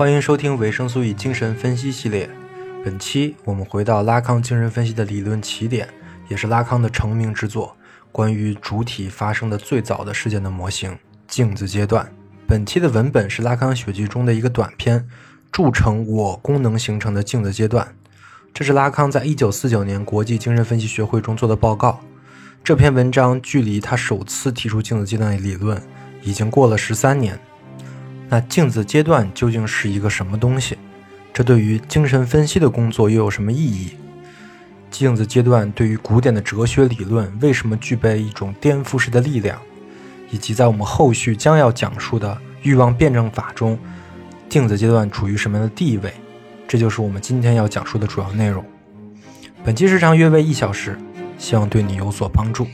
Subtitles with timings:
[0.00, 2.26] 欢迎收听维生素 E 精神分析系列。
[2.82, 5.86] 本期我们回到拉康精神分析的理论起点，
[6.26, 7.76] 也是拉康的成名之作——
[8.10, 12.10] 关于主体发生的最早的事件的模型——镜子阶段。
[12.46, 15.06] 本期的文本是拉康血记中的一个短篇，
[15.52, 17.94] 铸成我功能形成的镜子阶段。
[18.54, 22.00] 这是拉康在一九四九年国际精神分析学会中做的报告。
[22.64, 25.78] 这篇文章距离他首次提出镜子阶段的理论
[26.22, 27.38] 已经过了十三年。
[28.32, 30.78] 那镜子阶段究竟是一个什么东西？
[31.34, 33.90] 这对于精神分析的工作又有什么意义？
[34.88, 39.60] 镜子阶段对于古典的哲学理论为什么具备一种颠覆式的力量？
[40.30, 43.76] 以及在我们后续将要讲述的欲望辩证法中，
[44.48, 46.14] 镜子阶段处于什么样的地位？
[46.68, 48.64] 这就是我们今天要讲述的主要内容。
[49.64, 50.96] 本期时长约为一小时，
[51.36, 52.64] 希望对你有所帮助。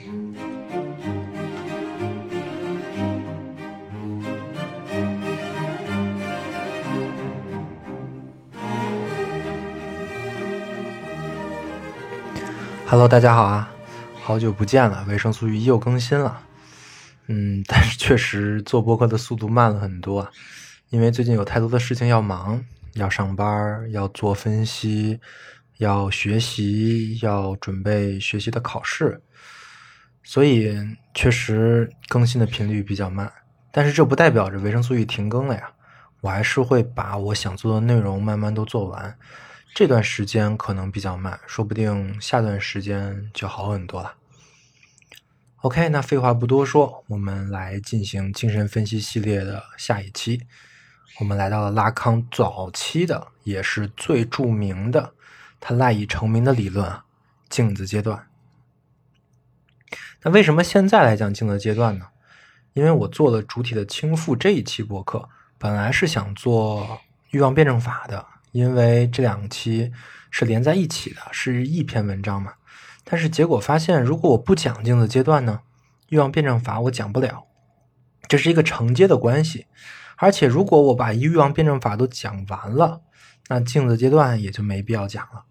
[12.89, 13.69] Hello，大家好啊，
[14.23, 16.41] 好久不见了，维生素 E 又更新了。
[17.27, 20.31] 嗯，但是确实做播客的速度慢了很多，
[20.91, 25.19] 因为最近有太多的事情要忙，要上班，要做分析，
[25.79, 29.21] 要学习，要准备学习的考试，
[30.23, 30.79] 所以
[31.13, 33.33] 确实更新的频率比较慢。
[33.73, 35.69] 但是这不代表着维生素 E 停更了呀，
[36.21, 39.19] 我还是会把我想做的内容慢慢都做完。
[39.77, 44.15] 这段时间可能比较慢，说不定下段时间就好很多了。
[45.57, 50.47] OK，那废话不多说，我们来进行精神分析系列的下一期。
[51.21, 55.13] 我们来到了拉康早期的，也是最著名的，
[55.61, 57.05] 他赖以成名的理论啊——
[57.51, 58.27] 镜子阶段。
[60.23, 62.07] 那为什么现在来讲镜子阶段呢？
[62.73, 65.29] 因为我做了主体的倾覆这一期博客，
[65.59, 66.99] 本来是想做
[67.29, 68.27] 欲望辩证法的。
[68.57, 69.93] 因为这两期
[70.31, 72.55] 是连在一起的，是一篇文章嘛。
[73.05, 75.61] 但是结果发现，如果我不讲镜子阶段呢，
[76.09, 77.45] 欲望辩证法我讲不了，
[78.27, 79.67] 这是一个承接的关系。
[80.17, 83.03] 而且如果我把欲望辩证法都讲完了，
[83.49, 85.45] 那镜子阶段也就没必要讲了。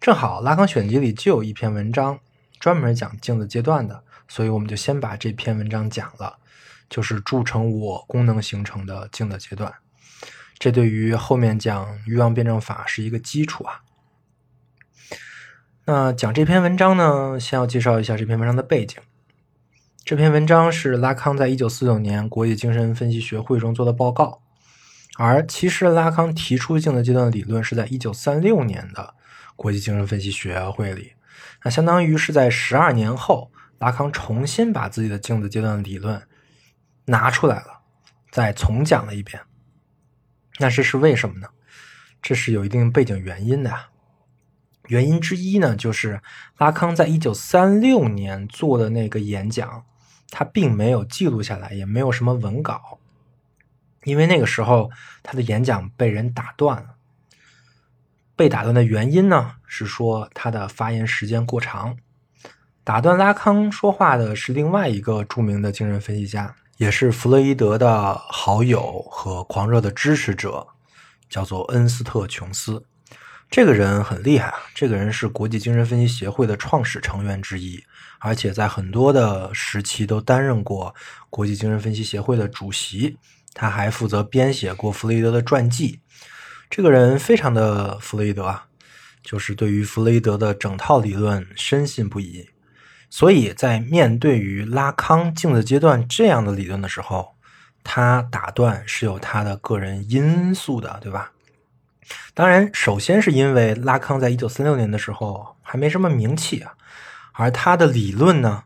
[0.00, 2.20] 正好拉康选集里就有一篇文章
[2.60, 6.38] 专门讲镜子阶段的，所以我们就先把这篇文章讲了，
[6.88, 9.74] 就是铸成我功能形成的镜子阶段。
[10.64, 13.82] 这对于后面讲欲望辩证法是一个基础啊。
[15.84, 18.98] 那讲这篇文章呢，先要介绍一下这篇文章的背景。
[20.06, 24.40] 这篇文章是拉康在一九四九年国际精神分析学会中做的报告，
[25.18, 29.12] 而其实拉康提出镜子阶段理论是在一九三六年的
[29.56, 31.12] 国际精神分析学会里，
[31.62, 36.22] 那相当于是在十二年后，拉康重新把自己的镜子阶段理论
[37.04, 37.80] 拿出来了，
[38.30, 39.42] 再重讲了一遍。
[40.58, 41.48] 那这是为什么呢？
[42.22, 43.88] 这是有一定背景原因的呀。
[44.88, 46.20] 原因之一呢，就是
[46.58, 49.84] 拉康在一九三六年做的那个演讲，
[50.30, 52.98] 他并没有记录下来，也没有什么文稿，
[54.04, 54.90] 因为那个时候
[55.22, 56.96] 他的演讲被人打断了。
[58.36, 61.96] 被打断的原因呢，是说他的发言时间过长。
[62.82, 66.56] 打断拉康说话的是另外一个著名的精神分析家。
[66.76, 70.66] 也是弗洛伊德的好友和狂热的支持者，
[71.28, 72.84] 叫做恩斯特·琼斯。
[73.50, 74.54] 这个人很厉害啊！
[74.74, 77.80] 这个人是国际精神分析协会的创始成员之一，
[78.18, 80.92] 而且在很多的时期都担任过
[81.30, 83.16] 国际精神分析协会的主席。
[83.52, 86.00] 他还负责编写过弗洛伊德的传记。
[86.68, 88.66] 这个人非常的弗洛伊德啊，
[89.22, 92.48] 就是对于弗洛伊德的整套理论深信不疑。
[93.16, 97.36] 所以在面对于拉康镜子阶段这样的理论的时候，
[97.84, 101.30] 他打断是有他的个人因素的，对吧？
[102.34, 106.74] 当然，首先是因为拉康在一九三六年的时候还没什么名气啊，
[107.34, 108.64] 而他的理论呢，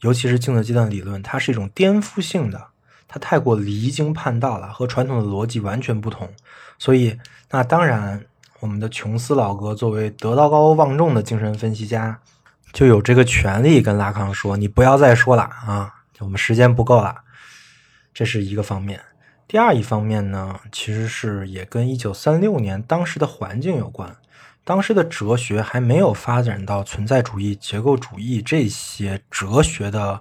[0.00, 2.66] 尤其是镜子阶段理论，它是一种颠覆性的，
[3.06, 6.28] 它太过离经叛道了，和传统的逻辑完全不同。
[6.76, 7.16] 所以，
[7.52, 8.26] 那当然，
[8.58, 12.18] 我们的琼斯老哥作为德高望重的精神分析家。
[12.76, 17.22] 就有这个权利跟拉康说：“你不要再说了啊，我们时间不够了。”
[18.12, 19.00] 这是一个方面。
[19.48, 24.14] 第二一方面呢，其实是也跟一九三六年当时的环境有关。
[24.62, 30.20] 当时的哲学还没有发展到存在主义、结构主义这些哲学的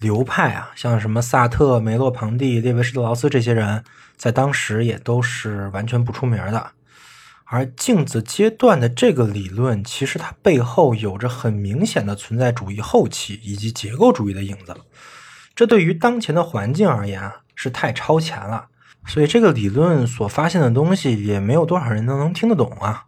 [0.00, 3.82] 流派啊，像什么萨特、梅洛庞蒂、列维施特劳斯这些人，
[4.18, 6.72] 在当时也都是完全不出名的。
[7.54, 14.74] 而镜子阶段的这个理论，其实它背后有着很明显的存在主义后期以及结构主义的影子。
[15.54, 18.66] 这对于当前的环境而言啊，是太超前了。
[19.06, 23.04] 所以这个理论所发现的东西也没有多少人能能听得懂啊。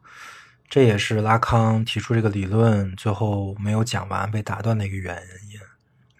[0.68, 5.16] 这也是拉康提出这个理论最后没有讲完被打断的一个原
[5.50, 5.58] 因。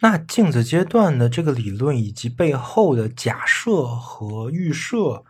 [0.00, 5.25] 那镜子阶段的这个理论以及背后的假设和预设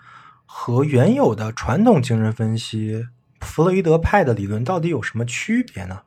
[0.46, 3.06] 和原有的传统精神分析
[3.40, 6.02] 弗洛伊德派的理论到底有什么区别呢？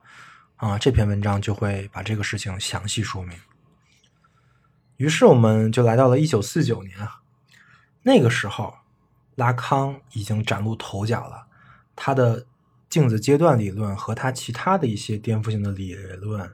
[0.56, 3.38] 啊，这篇文章就会把这个事情详细说明。
[4.98, 6.98] 于是我们就来到了一九四九年，
[8.02, 8.74] 那个时候
[9.36, 11.46] 拉康已经崭露头角了，
[11.96, 12.46] 他的。
[12.90, 16.52] 镜子阶段理论和他其他的一些颠覆性的理论，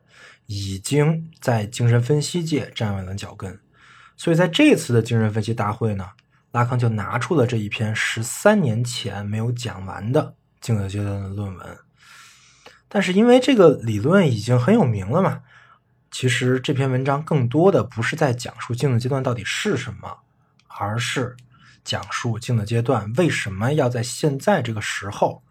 [0.48, 3.58] 已经在精神分析界站稳了脚跟。
[4.18, 6.10] 所以在这次的精神分析大会呢，
[6.56, 11.78] 拉康就拿出了这一篇十三年前没有讲完的镜子阶段的论文。
[12.88, 15.42] 但是因为这个理论已经很有名了嘛，
[16.10, 20.20] 其实这篇文章更多的不是在讲述镜子阶段到底是什么，
[20.68, 21.36] 而是
[21.84, 25.44] 讲述镜子阶段为什么要在现在这个时候。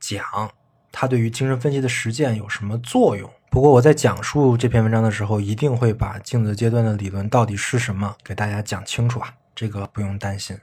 [0.00, 0.50] 讲
[0.90, 3.30] 它对于精神分析的实践有什么作用？
[3.50, 10.58] 不过我在讲述这篇文章的时候，一定会把镜子阶段的理论到底是什么给大家讲清楚啊，这个不用担心。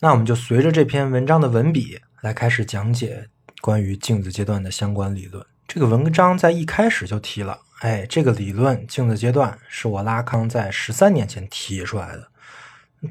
[0.00, 3.28] 那我们就随着这篇文章的文笔来开始讲解
[3.60, 5.46] 关于镜子阶段的相关理论。
[5.68, 12.26] 这个文章在一开始就提了，哎，这个理论镜子阶段是我拉康在十三年前提出来的。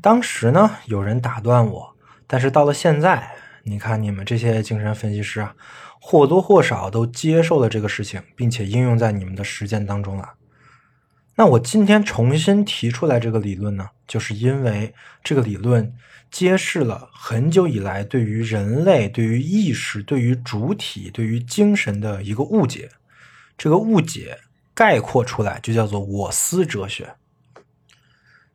[0.01, 1.95] 当时呢，有人打断我，
[2.27, 3.31] 但是到了现在。
[3.63, 5.55] 你看，你们这些精神分析师啊，
[6.01, 10.33] 或多或少都接受了这个事情，并且应用在你们的实践当中了。
[11.35, 14.93] 那我今天重新提出来这个理论呢，就是因为
[15.23, 15.93] 这个理论
[16.29, 22.89] 揭示了很久以来对于人类、对于意识、对于主体、对于精神的一个误解。
[23.57, 24.39] 这个误解
[24.73, 27.15] 概括出来就叫做“我思哲学”。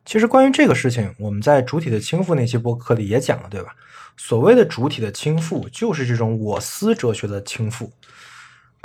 [0.04, 3.74] 其实关于这个事情，我们在主体的倾覆那期播客里也讲了，对吧？
[4.16, 7.90] 所谓的主体的倾覆，就是这种我思哲学的倾覆。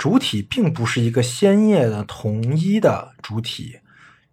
[0.02, 3.78] 主体并不是一个鲜艳的统一的主体，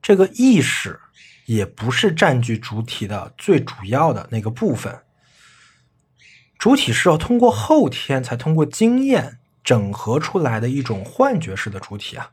[0.02, 1.00] 这个意识
[1.46, 5.04] 也不是占据主体的最主要的那个部分。
[6.58, 12.32] 主体是要通过后天才通过经验整合出来的一种幻觉式的主体啊。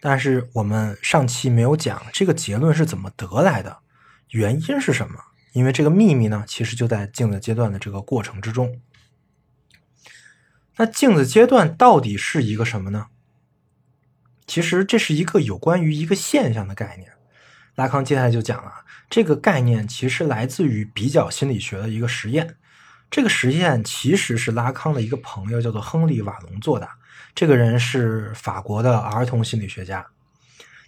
[0.00, 3.78] 但是我们上期没有讲这个结论是怎么得来的，
[4.28, 5.16] 原因是什么？
[5.52, 8.80] 因为这个秘密呢，其实就在镜子阶段的这个过程之中。
[10.80, 13.08] 那镜子阶段到底是一个什么呢？
[14.46, 17.12] 其实这是一个有关于一个现象的概念。
[17.74, 18.72] 拉康接下来就讲了，
[19.10, 22.56] 这个概念其实来自于比较心理学的一个实验。
[23.10, 26.88] 这个实验其实是拉康的一个朋友叫做亨利·瓦隆做的。
[27.34, 30.06] 这个人是法国的儿童心理学家，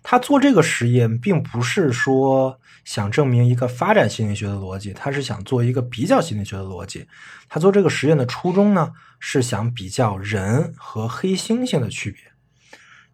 [0.02, 7.06] 他做这个实验并不是说想证明一个发展心理学的逻辑，他是想做一个比较心理学的逻辑。
[7.48, 12.20] 他做这个实验的初衷呢，是想比较人和黑猩猩的区别。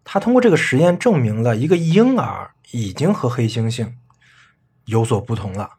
[0.02, 3.92] 他通过这个实验证明了一个婴儿已经和黑猩猩
[4.86, 5.72] 有所不同了。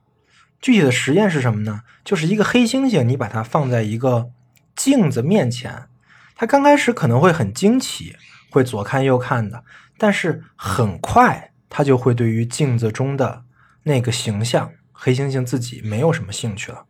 [0.61, 1.81] 具体的实验是什么呢？
[2.05, 4.29] 就是一个黑猩猩，你把它放在一个
[4.75, 5.87] 镜子面前。
[6.35, 8.15] 他刚开始可能会很惊奇，
[8.51, 9.63] 会左看右看的，
[9.99, 13.43] 但是很快他就会对于镜子中的
[13.83, 16.85] 那个形象黑猩猩自己没有什么兴趣了。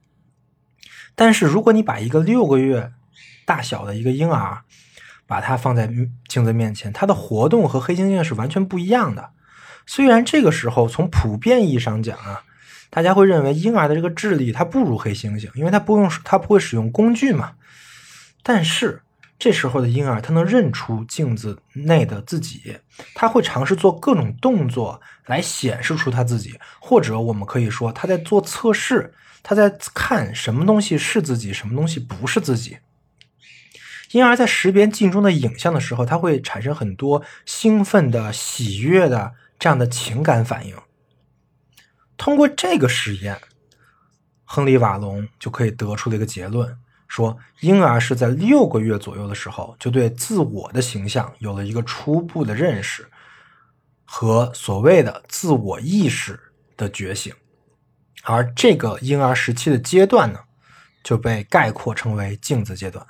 [1.16, 2.94] 但是如果你把一个六个月
[3.46, 4.62] 大小的一个婴儿，
[5.28, 5.92] 把它放在
[6.28, 9.32] 镜子面前，它的活动和黑猩猩是完全不一样的。
[9.86, 12.44] 虽然这个时候从普遍意义上讲啊，
[12.90, 17.54] 大家会认为婴儿的这个智力它不如黑猩猩，因为它不用它不会使用工具嘛，
[18.44, 19.02] 但是。
[19.40, 22.78] 这时候的婴儿，他能认出镜子内的自己，
[23.16, 32.80] 他会尝试做各种动作来显示出他自己，或者我们可以说他在做测试，他在看什么东西是自己，什么东西不是自己。
[34.12, 40.76] 婴儿在识别镜中的影像的时候，他会产生很多兴奋的、喜悦的这样的情感反应。
[42.18, 43.40] 通过这个实验，
[44.44, 46.78] 亨利·瓦隆就可以得出了一个结论。
[47.10, 53.04] 说婴儿是在六个月左右的时候，就对自我的形象有了一个初步的认识
[54.06, 56.40] 和所谓的自我意识
[56.78, 57.34] 的觉醒，
[58.24, 60.40] 而这个婴儿时期的阶段呢，
[61.04, 63.04] 就被概括称为镜子阶段。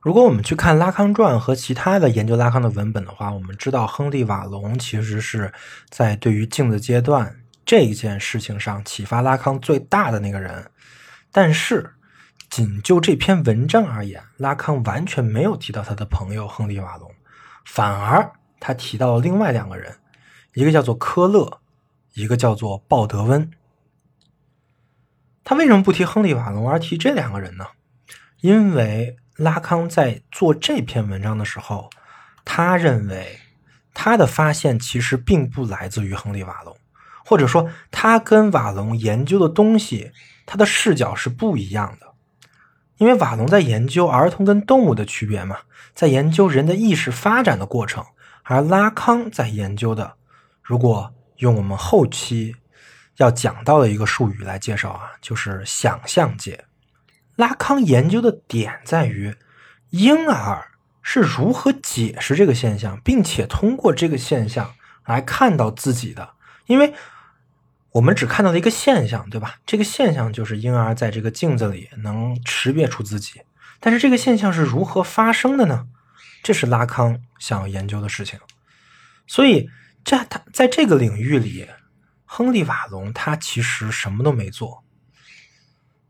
[0.00, 5.52] 如果我们去看《拉康传》和其他的研究拉康的文本的话，我们知道亨利·瓦隆其实是
[5.90, 10.70] 在对于镜子阶段这一件事情上启发拉康最大的那个人，
[11.32, 11.92] 但是。
[12.52, 17.10] 仅就这篇文章而言，拉康完全没有提到他的朋友亨利·瓦隆，
[17.64, 18.30] 反而
[18.60, 19.96] 他提到了另外两个人，
[20.52, 21.60] 一个叫做科勒，
[22.12, 23.50] 一个叫做鲍德温。
[25.42, 27.68] 他为什么不提亨利·瓦隆而提这两个人呢？
[28.42, 31.88] 因为拉康在做这篇文章的时候，
[32.44, 33.40] 他认为
[33.94, 36.76] 他的发现其实并不来自于亨利·瓦隆，
[37.24, 40.12] 或者说他跟瓦隆研究的东西，
[40.44, 42.11] 他的视角是不一样的。
[42.98, 45.58] 因为瓦龙在研究儿童跟动物的区别嘛，
[45.94, 48.04] 在研究人的意识发展的过程，
[48.44, 50.14] 而拉康在研究的，
[50.62, 52.54] 如果用我们后期
[53.16, 56.64] 要讲到的一个术语来介绍啊，就是想象界。
[57.36, 59.34] 拉康研究的点在于
[59.90, 60.68] 婴儿
[61.02, 64.72] 是如何解释这个现象，并且通过这个现象
[65.06, 66.30] 来看到自己的，
[66.66, 66.94] 因为。
[67.92, 69.56] 我们只看到了一个现象，对吧？
[69.66, 73.42] 这个现象就是婴儿在这个镜子里能识别出自己，
[73.80, 75.86] 但是这个现象是如何发生的呢？
[76.42, 78.40] 这是拉康想要研究的事情。
[79.26, 79.68] 所以，
[80.04, 81.68] 在他在这个领域里，
[82.24, 84.82] 亨利·瓦隆他其实什么都没做，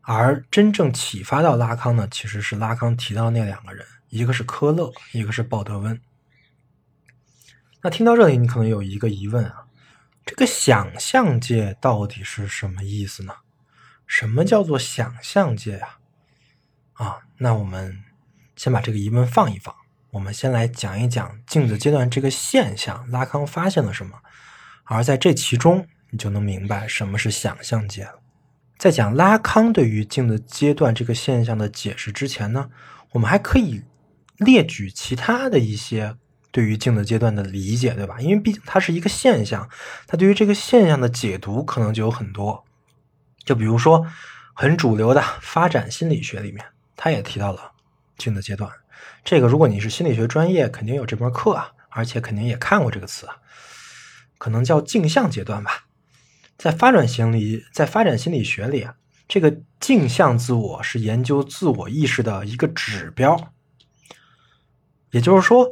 [0.03, 6.01] 而真正启发到拉康的其实是拉康提到那两个人，一个是科勒，一个是鲍德温。
[7.83, 9.62] 那听到这里，你可能有一个疑问啊。
[10.25, 13.35] 这个想象界到底是什么意思呢？
[14.07, 15.99] 什么叫做想象界呀？
[16.93, 18.05] 啊，那我们
[18.55, 19.75] 先把这个疑问放一放，
[20.11, 24.21] 我们先来讲一讲镜子阶段这个现象，拉康发现了什么？
[24.85, 28.21] 而在这其中，你就能明白什么是想象界了。
[28.79, 32.71] 在讲拉康对于镜子阶段这个现象的解释之前呢，
[33.11, 33.83] 我们还可以
[34.37, 36.17] 列举其他的一些。
[36.53, 38.21] 对于镜子阶段的理解，对吧？
[38.21, 39.69] 因为毕竟它是一个现象，
[40.07, 42.63] 它对于这个现象的解读可能就有很多。
[43.43, 44.07] 就比如说，
[44.53, 47.73] 很主流的发展心理学里面，他也提到了
[48.19, 48.71] 镜子阶段。
[49.25, 53.27] 这个如果你是心理学专业，肯定有这门课啊，而且肯定也看过这个词，
[54.37, 55.87] 可能叫镜像阶段吧。
[56.59, 58.95] 在发展心理，在发展心理学里啊，
[59.27, 63.55] 这个镜像自我是研究自我意识的一个指标，
[65.13, 65.67] 也就是说。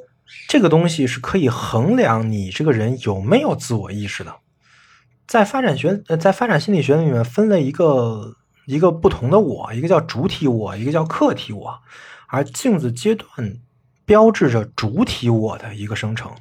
[0.49, 4.37] 这个东西是可以衡量你这个人有没有自我意识的。
[5.27, 11.81] 在发展学呃，在发展心理学里面分了一个一个不同的我，一个叫主体我，一个叫客体我。
[12.27, 13.29] 而镜子阶段
[14.05, 16.33] 标志着主体我的一个生成，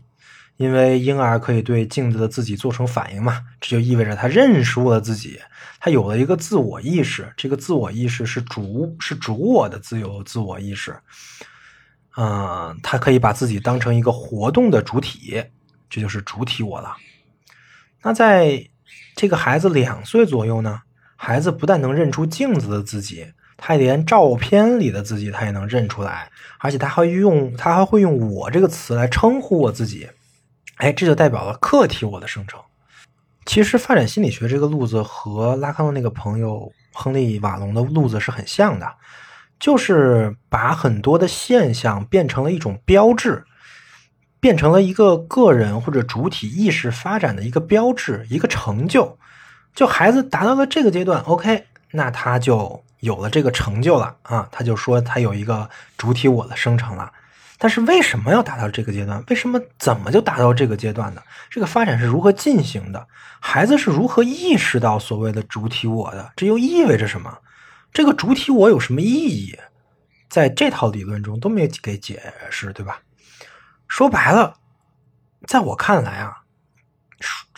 [0.57, 5.39] 因为婴儿可以对镜子的自己做成反应嘛，这就意味着他认识了自己，
[5.79, 7.31] 他有了一个自我意识。
[7.37, 10.95] 这个自我意识是主是主我的自由自我意识。
[12.17, 15.43] 嗯，他可以把自己当成一个活动的主体，
[15.89, 16.95] 这就是主体我了。
[18.01, 18.67] 那在
[19.15, 20.81] 这个孩子两岁左右呢，
[21.15, 30.09] 孩子不但能认出镜子的自己，他连照片里的自己他也能认出来，而且他还用他还会用我这个词来称呼我自己。
[30.77, 32.59] 哎，这就代表了客体我的生成。
[33.45, 38.87] 其实发展心理学这个路子和拉康的那个朋友亨利瓦隆的路子是很像的。
[39.59, 43.43] 就是把很多的现象变成了一种标志，
[44.39, 49.17] 变成了一个个人或者主体意识发展的一个标志，一个成就。
[49.75, 57.11] 就孩子达到了这个阶段，OK，那他就有了这个成就了啊，他就说他有一个主体我的生成了。
[57.57, 59.21] 但是为什么要达到这个阶段？
[59.27, 61.21] 为什么怎么就达到这个阶段呢？
[61.49, 63.05] 这个发展是如何进行的？
[63.41, 66.31] 孩子是如何意识到所谓的主体我的？
[66.37, 67.37] 这又意味着什么？
[67.91, 69.57] 这个主体我有什么意义？
[70.29, 73.01] 在这套理论中都没给解释，对吧？
[73.87, 74.57] 说白了，
[75.47, 76.43] 在我看来啊，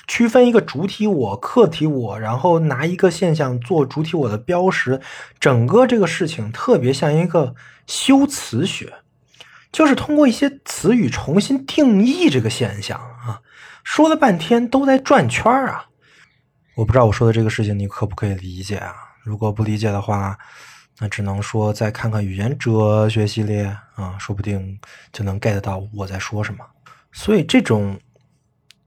[0.08, 5.02] 区分一个主体我、客体我，然后拿一个现象做主体我的标识，
[5.40, 8.94] 整个这个事情特别像一个修辞学，
[9.72, 13.42] 就是通过一些词语重新定义这个现象啊。
[13.84, 15.88] 说了半天都在转圈啊！
[16.76, 18.96] 我不知道我说的这个事情你可不可以理解啊？
[19.24, 20.38] 如果不理解的话，
[21.00, 24.80] 那只能说再看看语言哲学系列啊，说不定
[25.12, 26.66] 就能 get 到我在说什么。
[27.12, 28.00] 所以，这种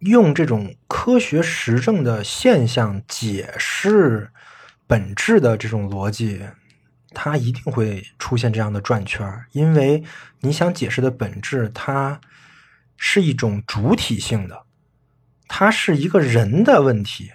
[0.00, 4.30] 用这种科学实证的现象解释
[4.86, 6.42] 本质的这种逻辑，
[7.10, 10.02] 它一定会出现这样的转圈因为
[10.40, 12.20] 你想解释的本质，它
[12.96, 14.64] 是一种主体性的，
[15.48, 17.32] 它是一个人的问题。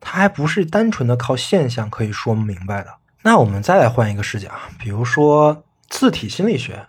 [0.00, 2.94] 它还不是单纯的靠现象可以说明白的。
[3.22, 6.86] 那我们再来换一个视角，比如说字体心理学，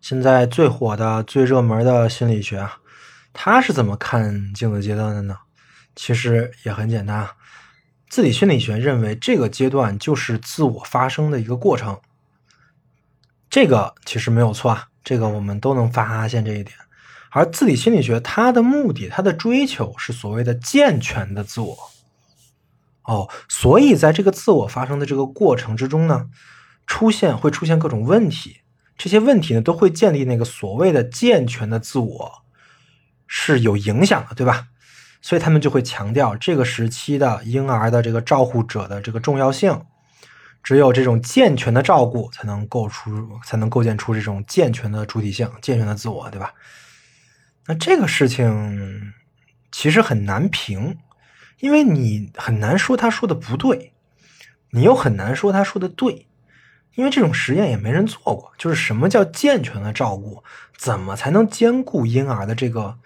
[0.00, 2.78] 现在最火的、最热门的心理学啊，
[3.32, 5.38] 它是怎么看镜子阶段的呢？
[5.96, 7.28] 其实也很简单，
[8.08, 12.00] 字体心理学认为这个阶段就是自我发生的一个过程。
[13.50, 16.76] 这个其实没有错啊，这个我们都能发现这一点。
[17.30, 21.76] 而自体心理学它的目的、它的追求是所谓的健全的自我。
[23.04, 26.28] 哦，所以在这个自我发生的这个过程之中呢，
[26.86, 28.60] 出现会出现各种问题，
[28.96, 32.32] 这些问题呢都会建立那个所谓的健全的自我
[33.26, 34.68] 是有影响的，对吧？
[35.20, 39.82] 所以他们就会强调这个时期的婴儿的这个照护者的这个重要性。
[40.62, 46.54] 只有这种健全的照顾，才能构出，才能构建出这种健全的主体性、健全的自我，对吧？
[47.66, 49.12] 那这个事情
[49.70, 50.96] 其实很难评，
[51.64, 53.94] 因为你很难说他说的不对，
[54.72, 56.26] 你又很难说他说的对，
[56.94, 58.52] 因为这种实验也没人做过。
[58.58, 60.44] 就是什么叫健全的照顾？
[60.76, 62.98] 怎么才能兼顾婴儿的这个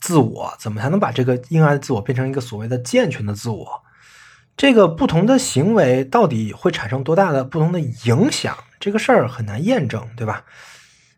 [0.00, 0.52] 自我？
[0.58, 3.82] 怎么才能把这个婴儿的自我变成一个所谓的健全的自我？
[4.56, 8.58] 这个不同的行为到底会产生多大的不同的影响？
[8.80, 10.42] 这个事儿很难验证，对吧？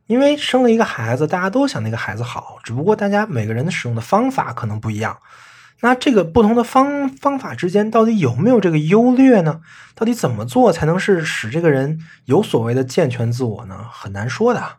[0.07, 5.17] 因为生了一个孩子，大家都想那个孩子好，只不过大家每个人的使用的方法可能不一样。
[5.83, 9.61] 那这个不同的方方法之间到底有没有这个优劣呢？
[9.95, 13.87] 到底怎么做才能是使这个人有所谓的健全自我呢？
[13.91, 14.77] 很难说的。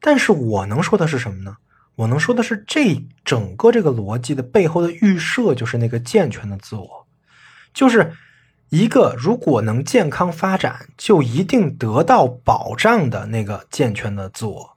[0.00, 1.56] 但是我能说的是什么呢？
[1.96, 7.06] 我能说的是，这整个这个逻辑的背后的预设就是那个健全的自我。
[7.74, 8.12] 就是
[8.70, 14.76] 一个如果能健康发展，就一定得到保障的那个健全的自我，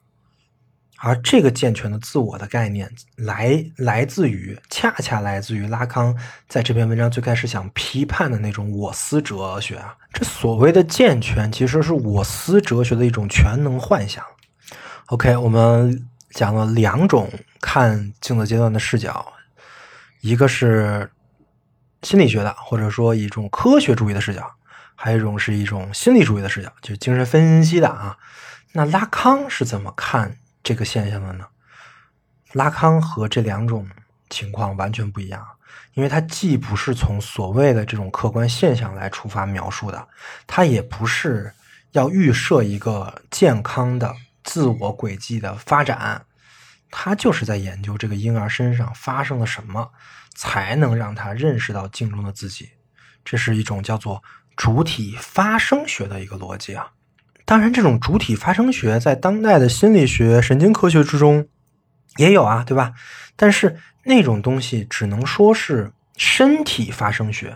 [0.97, 6.15] 而这个健全的自我的概念来来自于，恰恰来自于拉康
[6.47, 9.95] 在这篇文章最开始想批判的那种我思哲学啊。
[10.13, 14.23] 这所谓的健全，其实是我思哲学的一种全能幻想。
[15.07, 17.29] OK，我们讲了两种
[17.61, 19.33] 看镜子阶段的视角，
[20.21, 21.09] 一个是。
[22.01, 24.47] 心理学的，或者说一种科学主义的视角，
[24.93, 28.15] 还有一种是一种心理主义的视角，就是精神分析的啊。
[28.73, 31.45] 那拉康是怎么看这个现象的呢？
[32.51, 33.87] 拉康和这两种
[34.29, 35.47] 情况完全不一样，
[35.93, 40.07] 因为他既不是从所谓的这种客观现象来出发描述的，
[40.45, 41.53] 他也不是
[41.91, 46.25] 要预设一个健康的自我轨迹的发展，
[46.89, 49.91] 他就是在研究这个婴儿身上发生了什么。
[50.37, 52.69] 才能让他认识到镜中的自己，
[53.23, 54.21] 这是一种叫做
[54.57, 56.91] 主体发生学的一个逻辑啊。
[57.45, 61.47] 当然，这种主体发生学在当代的心理学、神经科学之中
[62.17, 62.93] 也有啊，对吧？
[63.35, 67.55] 但是那种东西只能说是身体发生学，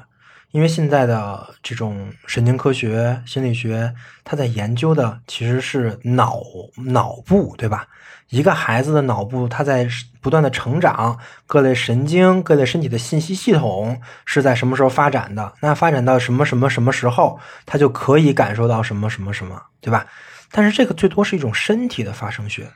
[0.51, 3.91] 因为现在的这种神经科学、心理学，
[4.23, 6.39] 它在研究的其实是脑
[6.77, 7.87] 脑部，对吧？
[8.29, 9.87] 一个孩子的脑部，他在
[10.21, 15.53] 不断的成长，各类神经、各类身体的信息系统是在什么时候发展的？
[15.61, 20.05] 那发展到什么什么什么时候，他就可以感受到什么什么什么，对吧？
[20.51, 22.71] 但是这个最多是一种身体的发生学，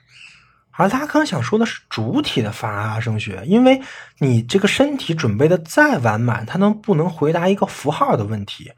[0.71, 3.81] 而拉康想说的是主体的发生学，因为
[4.19, 8.71] 你这个身体准备的再完满，它能不能回答一个符号的问题？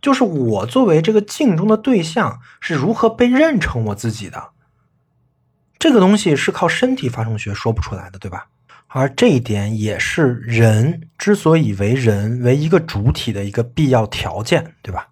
[0.00, 4.51] 就是我作为这个镜中的对象是如何被认成我自己的？
[5.82, 8.46] 这个东西是靠身体发生学说不出来的，对吧？
[8.86, 15.08] 而这一点也是人之所以为人为一个主体的一个必要条件，对吧？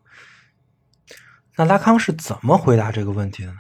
[1.57, 3.59] 那拉康是怎么回答这个问题的呢？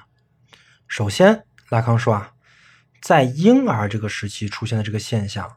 [0.86, 2.30] 首先，拉康说啊，
[3.02, 5.56] 在婴儿这个时期出现的这个现象，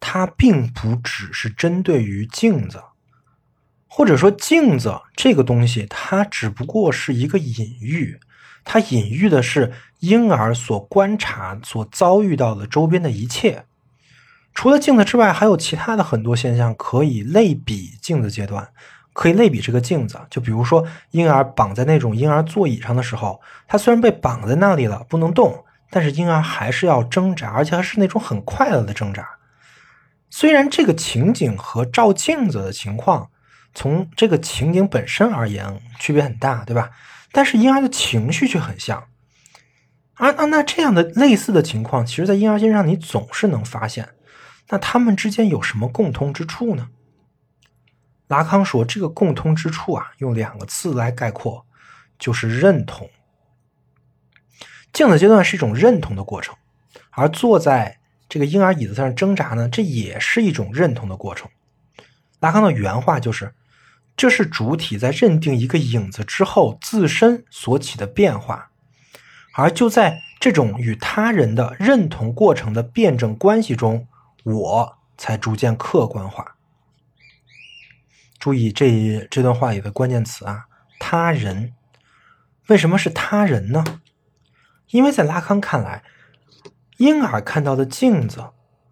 [0.00, 2.82] 它并不只是针对于镜子，
[3.86, 8.18] 或者说镜子这个东西，它只不过是一个隐喻。
[8.64, 13.64] 它隐喻的是婴儿所观察、所遭遇到的周边的一切。
[14.52, 18.68] 除了镜子之外，还有其他的很多现象可以类比镜子阶段，
[19.12, 20.20] 可以类比这个镜子。
[20.28, 29.28] 就比如说，婴儿绑在那种婴儿座椅上的时候，他虽然被绑在那里了，不能动，但是婴儿还是要挣扎，而且还是那种很快乐的挣扎。
[30.28, 33.30] 虽然这个情景和照镜子的情况，
[33.72, 36.90] 从这个情景本身而言区别很大，对吧？
[37.32, 39.06] 但是婴儿的情绪却很像，
[40.14, 44.08] 啊啊，那这样的类似的情况，其实，在婴儿身上你总是能发现。
[44.68, 46.88] 那他们之间有什么共通之处呢？
[48.26, 51.64] 拉康说，这个共通之处啊，用两个字来概括，
[52.18, 53.08] 就是认同。
[54.92, 56.56] 镜子阶段是一种认同的过程，
[57.10, 61.48] 而坐在这个婴儿椅子上挣扎呢，这也是一种认同的过程。
[62.40, 63.54] 拉康的原话就是。
[64.20, 68.70] 这是主体在认定一个影子之后自身所起的变化，
[69.54, 74.06] 而就在这种与他人的认同过程的辩证关系中，
[74.44, 76.56] 我才逐渐客观化。
[78.38, 80.66] 注意这这段话里的关键词啊，
[80.98, 81.72] 他人。
[82.66, 83.82] 为什么是他人呢？
[84.90, 86.02] 因为在拉康看来，
[86.98, 88.50] 婴儿看到的镜子，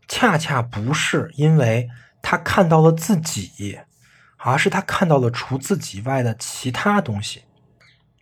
[0.08, 1.90] 恰恰不是因为
[2.22, 3.80] 他看到了自己。
[4.38, 7.42] 而是他看到了除自己外的其他东西。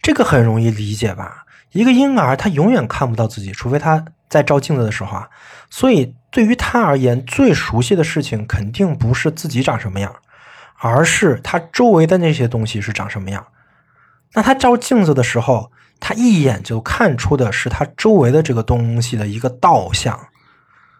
[0.02, 1.44] 这个很容易理解吧？
[1.72, 5.28] 一个婴儿他永远看不到自己，除非他在照镜子的时候啊。
[5.68, 10.14] 所以对于他而言，最熟悉的事情肯定不是自己长什么样，
[10.78, 13.46] 而是他周围的那些东西是长什么样。
[14.34, 20.28] 那他照镜子的时候，他一眼就看出的是他周围的这个东西的一个倒像。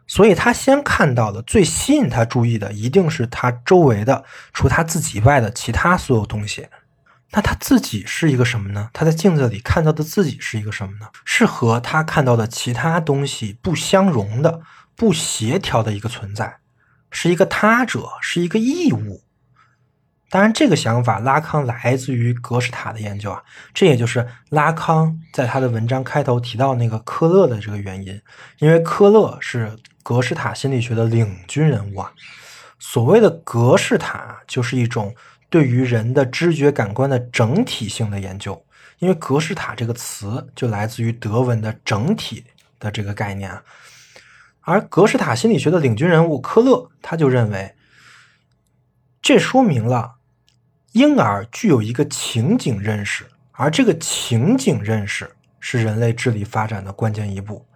[0.07, 6.69] 所以他先看到的最吸引他注意的，一定是他周围的除他自己外的其他所有东西。
[7.33, 8.89] 那他自己是一个什么呢？
[8.93, 11.07] 他在镜子里看到的自己是一个什么呢？
[11.25, 14.61] 是和他看到的其他东西不相容的、
[14.95, 16.59] 不协调的一个存在，
[17.11, 19.23] 是一个他者，是一个异物。
[20.31, 23.43] 当然，这个想法拉康来自于格式塔的研究啊，
[23.75, 28.21] 这也就是拉康在他的文章开头提到那个科勒的这个原因，
[28.59, 32.13] 因为科勒是格式塔心理学的领军人物啊。
[32.79, 35.13] 所谓的格式塔，就是一种
[35.51, 38.65] 对于人的知觉感官的整体性的研究，
[39.01, 42.45] 因为格式塔这个词就来自于德文的整体
[42.79, 43.61] 的这个概念啊。
[44.61, 47.75] 而格式塔心理学的领军人物科勒，他就认为，
[49.21, 50.19] 这说明了。
[50.93, 57.67] 婴儿具有一个情景认识，而这个情景认识是人类智力发展的关键一步。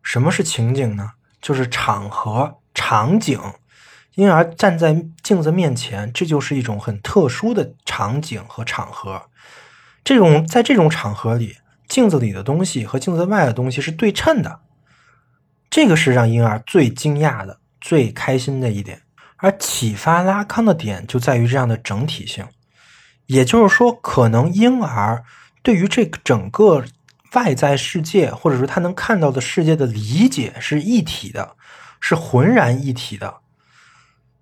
[0.00, 1.14] 什么是情景呢？
[1.42, 3.38] 就是场合、场景。
[4.14, 9.22] 婴儿站在镜子面前，这就是一种很特殊的场景和场合。
[10.04, 11.56] 这种在这种场合里，
[11.88, 14.60] 镜子里的东西和镜子外的东西是对称的。
[15.70, 19.02] 这个是让婴儿最惊讶的、最开心的一点。
[19.38, 22.46] 而启发拉康的点就在于这样的整体性。
[23.26, 25.24] 也就是说，可能婴儿
[25.62, 26.84] 对于这个整个
[27.34, 31.56] 外在世界，或者说他能看到的世界的理解是一体的，
[32.00, 33.40] 是浑然一体的。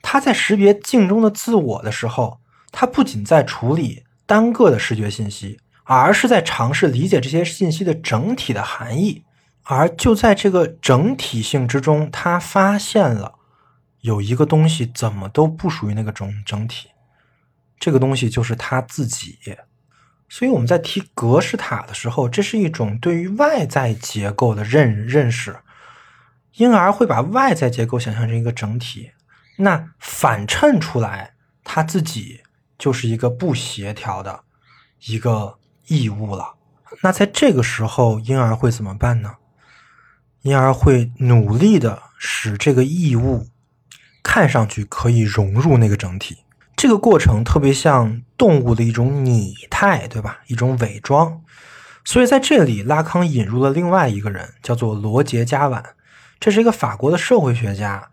[0.02, 2.40] 他在识别镜中的自我的时候，
[2.72, 9.24] 他不仅在处理单个的视觉信息，而是在尝试理解这些信息的整体的含义。
[9.64, 13.34] 而就在这个整体性之中，他发现了
[14.00, 16.88] 有一个东西怎么都不属于那个整整体。
[17.78, 19.38] 这个东西就是他自己，
[20.32, 25.56] 所以我们在提格式塔的时候，这是一种对于外在结构的认认识。
[26.54, 29.10] 婴儿会把外在结构想象成一个整体，
[29.56, 32.42] 那反衬出来他自己
[32.78, 34.44] 就是一个不协调的
[35.06, 36.54] 一个异物了。
[37.02, 39.34] 那在这个时候，婴儿会怎么办呢？
[40.42, 43.48] 婴儿会努力的使这个异物
[44.22, 46.38] 看上去可以融入那个整体。
[46.80, 50.38] 这个过程特别像动物的一种拟态，对吧？
[50.46, 51.42] 一种伪装。
[52.06, 55.84] 所以在这里，拉康引入了另外一个人，叫做罗杰·加晚。
[56.38, 58.08] 这是一个法国的社会学家、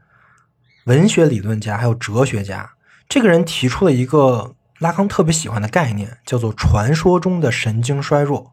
[0.84, 2.72] 文学理论家，还有哲学家。
[3.08, 8.52] 这个人提出了一个拉康特别喜欢的概念，叫做“传说中的神经衰弱”。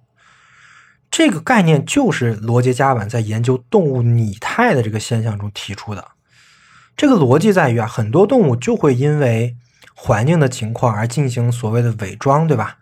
[1.11, 6.12] 这个概念就是罗杰·加晚在研究动物拟态的这个现象中提出的。
[6.96, 9.57] 这个逻辑在于啊，很多动物就会因为
[9.94, 12.78] 环境的情况而进行所谓的伪装，对吧？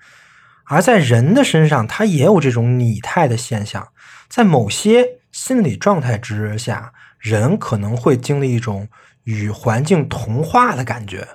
[0.64, 3.88] 而在人的身上，它也有这种拟态的现象。
[4.28, 8.88] 在某些心理状态之下，人可能会经历一种
[9.24, 11.28] 与环境同化的感觉。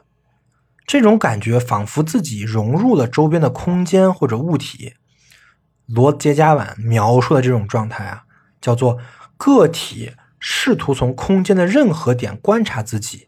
[0.87, 4.93] 这种感觉仿佛自己融入了周边的空间或者物体。
[5.85, 8.23] 罗杰加晚描述的这种状态啊，
[8.59, 8.97] 叫做
[9.37, 13.26] 个体试图从空间的任何点观察自己。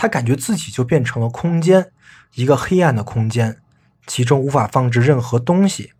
[0.00, 1.92] 他感觉自己就变成了空间，
[2.32, 3.60] 一个黑暗的空间，
[4.06, 5.92] 其中无法放置任何东西。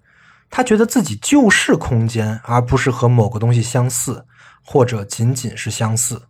[0.48, 4.24] 他觉得自己就是空间，而不是和某个东西相似，
[4.64, 6.22] 或者仅仅是相似。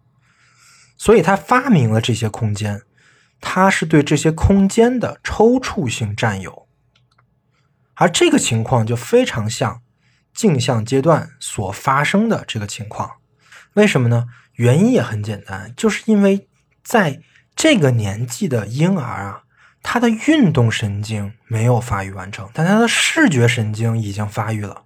[0.98, 2.82] 所以他发明了这些空间，
[3.40, 6.66] 他是对这些空间的抽搐性占有。
[7.94, 9.82] 而这个情况就非常像
[10.34, 13.12] 镜像阶段所发生的这个情况。
[13.74, 14.26] 为什么呢？
[14.54, 16.48] 原因也很简单，就是因为
[16.82, 17.22] 在
[17.56, 19.42] 这个年纪的婴儿啊，
[19.82, 24.84] 他的运动神经没有发育完成，但他的视觉神经已经发育了。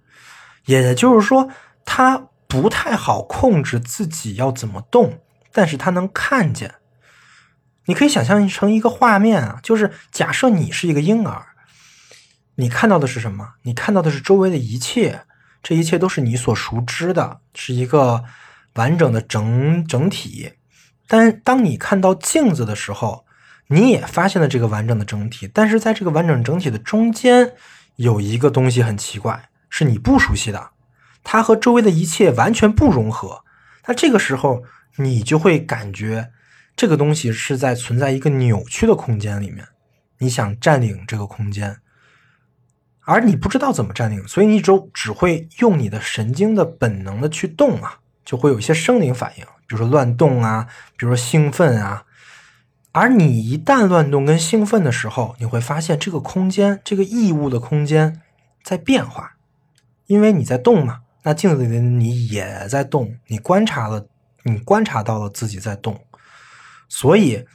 [0.65, 1.49] 也就是说，
[1.85, 6.75] 他不太好控制自己要怎么动，但是他能看见。
[7.85, 11.45] 你可以想象成一个画面啊，就是假设你是一个婴儿，
[12.55, 13.53] 你看到的是什么？
[13.61, 15.21] 你看到的是周围的一切，
[15.61, 18.23] 这一切都是你所熟知的，是一个
[18.73, 20.53] 完整的整整体。
[21.07, 23.25] 但当你看到镜子的时候，
[23.67, 25.49] 你也发现了这个完整的整体。
[25.53, 27.53] 但是在这个完整整体的中间，
[27.95, 30.71] 有一个东西很奇怪，是你不熟悉的，
[31.23, 33.43] 它和周围的一切完全不融合。
[33.87, 34.63] 那这个时候，
[34.97, 36.31] 你就会感觉
[36.75, 39.67] 这个东西是在存在一个扭曲的空间里面。
[40.19, 41.77] 你想占领这个空间，
[43.01, 52.05] 而你不知道怎么占领，所以你就只会用你的神经的本能的去动啊，就会有一些生理反应，比如说乱动啊，比如说兴奋啊。
[52.91, 58.21] 而你一旦乱动跟兴奋的时候，你会发现这个空间，这个异物的空间
[58.63, 59.35] 在变化，
[60.07, 61.01] 因为你在动嘛。
[61.23, 64.07] 那镜子里的你也在动，你观察了，
[64.43, 66.05] 你观察到了自己在动，
[66.87, 67.45] 所以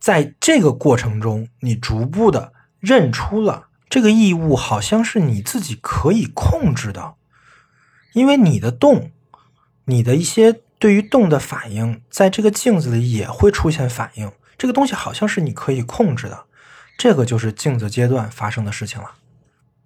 [0.00, 7.14] 在这个过程中，你逐步的认出了这个异物好像是你自己可以控制的，
[8.12, 9.12] 因为你的动，
[9.84, 14.30] 你的一些对于动的反应，在这个镜子里也会出现反应。
[14.56, 16.44] 这个东西好像是你可以控制的，
[16.96, 19.10] 这个就是镜子阶段发生的事情了。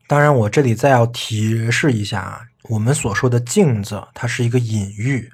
[0.06, 5.32] 当然，我这里再要提示一下啊，我们所说的镜子，它是一个隐喻，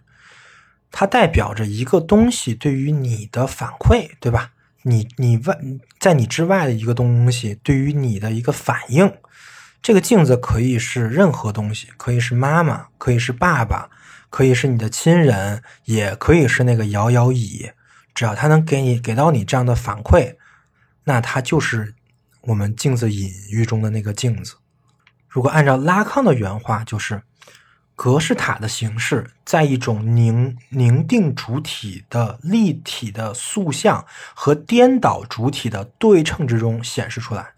[0.92, 4.52] 它代表着一个东西对于你的反馈，对吧？
[4.82, 5.58] 你你外
[5.98, 9.12] 在你之外的一个东西对于你的一个反应。
[9.82, 13.90] 这个镜子可以是任何东西，可以是妈妈，可以是爸爸，
[14.36, 17.70] 可以是你的亲人，也可以是那个摇摇椅。
[18.14, 20.36] 只要它能给你给到你这样的反馈，
[21.04, 21.94] 那它就是
[22.42, 24.56] 我们镜子隐喻中的那个镜子。
[25.26, 27.22] 如果按照拉康的原话，就是
[27.94, 37.54] 格式塔的形式在一种凝凝定主体的立体的塑像和颠倒主体的对称之中显示出来。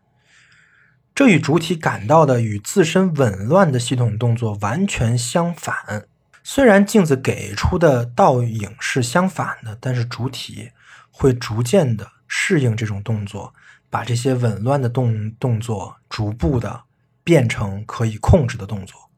[1.13, 6.07] 这与主体感到的与自身紊乱的系统动作完全相反。
[6.43, 10.71] 虽然镜子给出的倒影是相反的，但是主体
[11.11, 13.53] 会逐渐的适应这种动作，
[13.91, 16.85] 把这些紊乱的动动作逐步的
[17.23, 19.11] 变成可以控制的动作，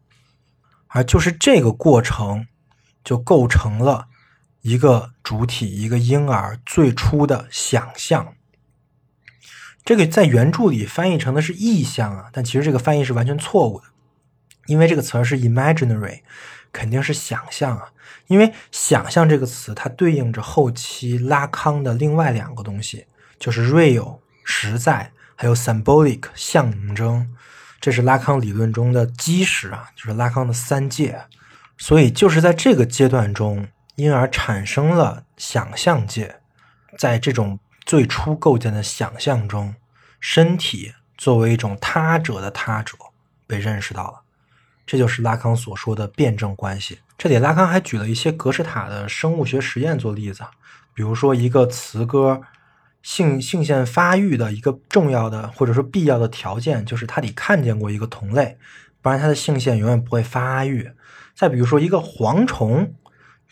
[0.88, 2.46] 而就是这个过程，
[3.04, 4.09] 就构成了
[4.62, 8.35] 一个主体一个婴儿最初的想象。
[9.85, 13.87] 这个在原著里翻译成的是意象啊，但其实这个翻译是完全错误的，
[14.70, 16.20] 因为这个词儿是 imaginary。
[16.72, 17.90] 肯定是想象啊，
[18.28, 23.06] 因为想象这个词，它对应着后期拉康的另外两个东西，
[23.40, 27.35] 就是 real 实在，还有 symbolic 象征，
[27.80, 31.20] 这是拉康理论中的基石啊，就是拉康的三界。
[31.76, 36.37] 所以就是在这个阶段中，因而产生了想象界，
[36.96, 39.74] 在这种最初构建的想象中，
[40.20, 42.96] 身体作为一种他者的他者
[43.48, 44.19] 被认识到了。
[44.90, 46.98] 这就是拉康所说的辩证关系。
[47.16, 50.42] 这里拉康还举了一些格式塔的生物学实验做例子，
[50.92, 52.40] 比如说一个雌鸽
[53.00, 58.59] 性性腺发育的一个重要的或者说必要的条件，就是它得看见过一个同类，
[59.00, 60.90] 不然它的性腺永远不会发育。
[61.37, 62.92] 再比如说一个蝗虫，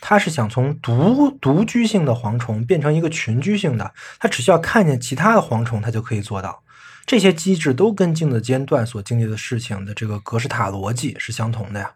[0.01, 6.65] 它是想从独独居性的蝗虫变成一个群居性的，它只需要看见其他的蝗虫，它就可以做到。
[7.09, 11.95] 这些机制都跟镜子间断所经历的事情的这个格式塔逻辑是相同的呀。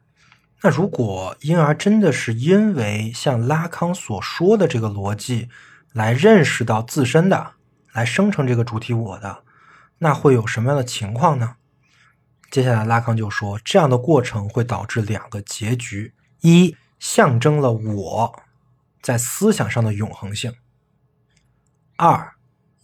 [0.62, 5.51] 那如果婴儿真的是因为像拉康所说的这个逻辑
[5.92, 7.53] 来认识到自身的，
[7.92, 9.44] 来生成这个主体我的，
[9.98, 11.57] 那会有什么样的情况呢？
[12.51, 18.42] 接下来拉康就说，这样的过程会导致两个结局：一，象征了我
[19.03, 20.53] 在思想上的永恒性；
[21.96, 22.33] 二，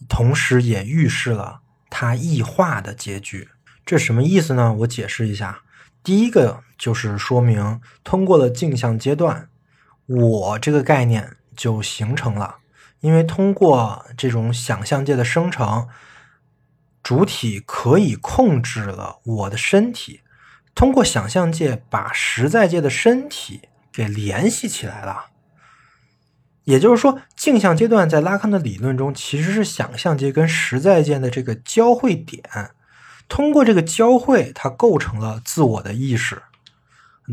[0.07, 1.58] 同时也预示了。
[1.89, 3.49] 它异化的结局，
[3.85, 4.73] 这什么意思呢？
[4.79, 5.61] 我解释一下。
[6.03, 9.49] 第一个就是说明，通过了镜像阶段，
[10.05, 12.57] 我这个概念就形成了。
[13.01, 15.87] 因为通过这种想象界的生成，
[17.01, 20.21] 主体可以控制了我的身体，
[20.75, 25.27] 通过想象界把实在界的身体给联系起来了。
[26.69, 32.43] 也就是说，镜像阶段在拉康的理论中其实是想象界跟实在界的这个交汇点。
[33.27, 36.43] 通过这个交汇，它构成了自我的意识。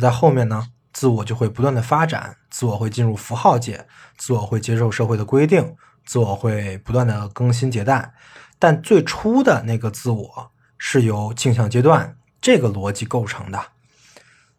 [0.01, 8.15] 在后面呢，自我就会不断的发展，自我会进入符号界，自我会接受社会的规定，自我会不断的更新迭代。
[8.59, 13.61] 但最初的那个自我是由镜像阶段这个逻辑构成的。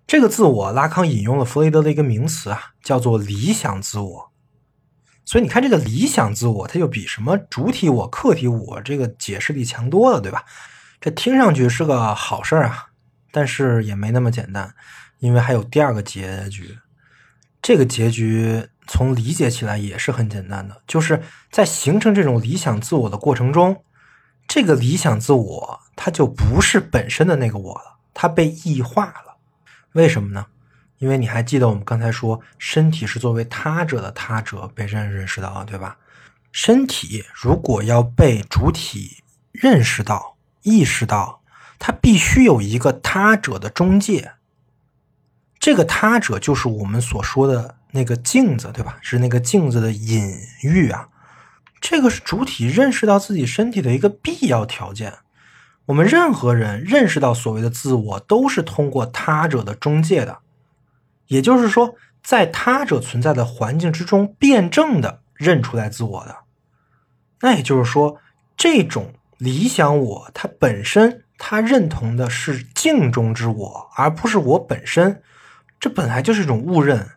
[0.05, 4.26] 这个自我，拉康引用了弗雷德的一个名词啊，叫做理想自我。
[5.27, 10.45] 所以你看，这个理想自我，它就比什么主体我、客体我这个解释力强多了，对吧？
[11.01, 12.87] 这听上去是个好事儿啊，
[13.29, 14.73] 但是也没那么简单，
[15.19, 16.77] 因为还有第二个结局。
[17.61, 23.83] 这个结局从理解起来也是很简单的，就是在形成这种理想自我的过程中，
[24.47, 29.35] 这个理想自我它就不是本身的那个我了，它被异化了。
[29.91, 30.45] 为什么呢？
[30.99, 35.97] 因为你还记得我们刚才说，身体是作为他者的他者被认认识到，对吧？
[36.51, 41.41] 身体如果要被主体认识到、意识到，
[41.77, 44.31] 它必须有一个他者的中介。
[45.59, 48.97] 这个他者就是我们所说的那个镜子，对吧？
[49.01, 51.09] 是那个镜子的隐喻啊。
[51.79, 55.13] 这个是主体认识到自己身体的一个必要条件。
[55.85, 60.39] 我们任何人认识到所谓的自我，都是通过他者的中介的。
[61.27, 66.35] 也就是说，在他者存在的环境之中，辩证的认出来自我的。
[67.41, 68.19] 那也就是说，
[68.55, 75.21] 这种理想我，它本身它认同的是镜中之我，而不是我本身。
[75.79, 77.07] 这本来就是一种误认，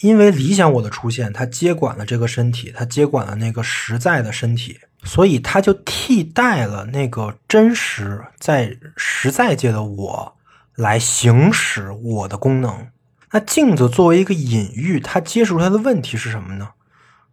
[0.00, 10.36] 因为理想我的出现，它接管了这个身体，它接管了那个实在的身体，所以它就替代了那个真实在实在界的我
[10.74, 12.88] 来行使我的功能。
[13.32, 16.70] 那镜子作为一个隐喻，它揭示出来的问题是什么呢？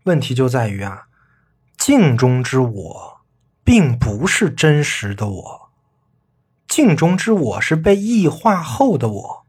[0.04, 1.04] 问题就在于啊，
[1.78, 3.22] 镜中之我
[3.64, 5.70] 并不是真实的我，
[6.68, 9.46] 镜中之我是被异化后的我。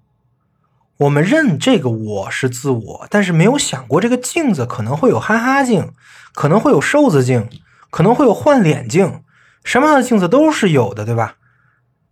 [0.99, 5.93] 我们认这个我是自我，但是没有想过这个镜子可能会有哈哈镜，
[6.35, 7.49] 可能会有瘦子镜，
[7.91, 9.25] 可能会有换脸镜，
[9.65, 11.37] 什么样的镜子都是有的，对吧？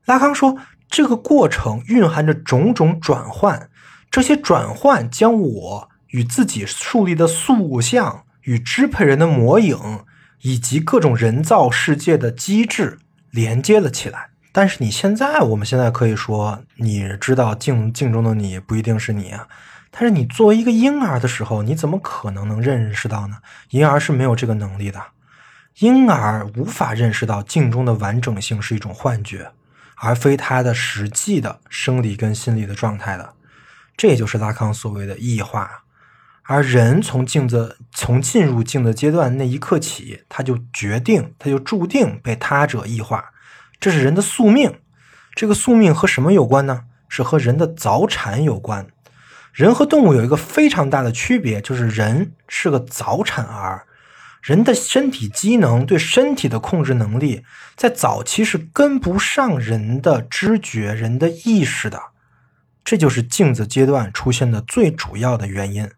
[0.05, 0.57] 拉康说，
[0.91, 3.69] 这个过程蕴含着种种转换。
[4.13, 10.05] 这些转换将我与自己树立的塑像、与支配人的模影，
[10.43, 12.99] 以及各种人造世界的机制
[13.31, 14.29] 连接了起来。
[14.53, 19.49] 但是你现在，我们现在可以说，你知道镜镜中的你不一定是你啊。
[19.91, 23.39] 但是你作为一个婴儿的时候，你怎么可能能认识到呢？
[23.71, 25.03] 婴儿是没有这个能力的，
[25.79, 29.51] 婴儿无法认识到镜中的完整性是一种幻觉，
[29.97, 33.33] 而非他的实际的生理跟心理的状态的。
[34.03, 35.85] 这也就是拉康所谓的异化，
[36.43, 43.27] 而人从镜子从进入镜子阶段那一刻起，他就决定，他就注定被他者异化，
[43.79, 44.81] 这是人的宿命。
[45.37, 46.87] 这个宿命和什么有关呢？
[47.09, 48.89] 是和人的早产有关。
[49.53, 53.87] 人和动物有一个非常大的区别，就是人是个早产儿，
[54.43, 57.45] 人的身体机能对身体的控制能力，
[57.77, 62.11] 在早期是跟不上人的知觉、人的意识的。
[62.85, 65.91] 这就是镜子阶段出现的最主要的原因。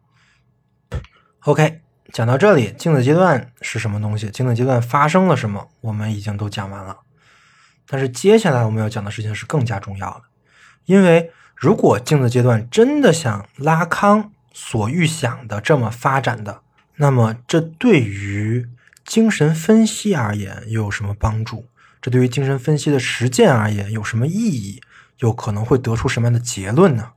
[1.41, 1.81] OK，
[2.13, 4.31] 讲到这里，镜子阶段是什么东西？
[4.31, 5.69] 镜子阶段发生了什么？
[5.81, 6.99] 我们已经都讲完了。
[7.87, 10.23] 但是接下来我们要讲的事情是更加重要的，
[10.87, 16.63] 因为如果镜子阶段真的像拉康所预想的这么发展的，
[16.97, 18.67] 那么这对于
[19.05, 21.67] 精神分析而言又有什么帮助？
[22.01, 24.81] 这对于精神分析的实践而言有什么意义？
[25.19, 27.11] 有可能会得出什么样的结论呢？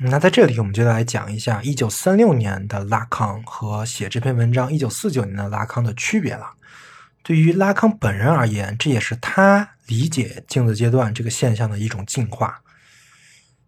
[0.00, 6.50] 那在这里，我们就来讲一下一九三六年的拉康和写这篇文章一九四九年的拉康的区别了。
[7.22, 12.62] 对于拉康本人而言，这也是他理解镜子阶段这个现象的一种进化。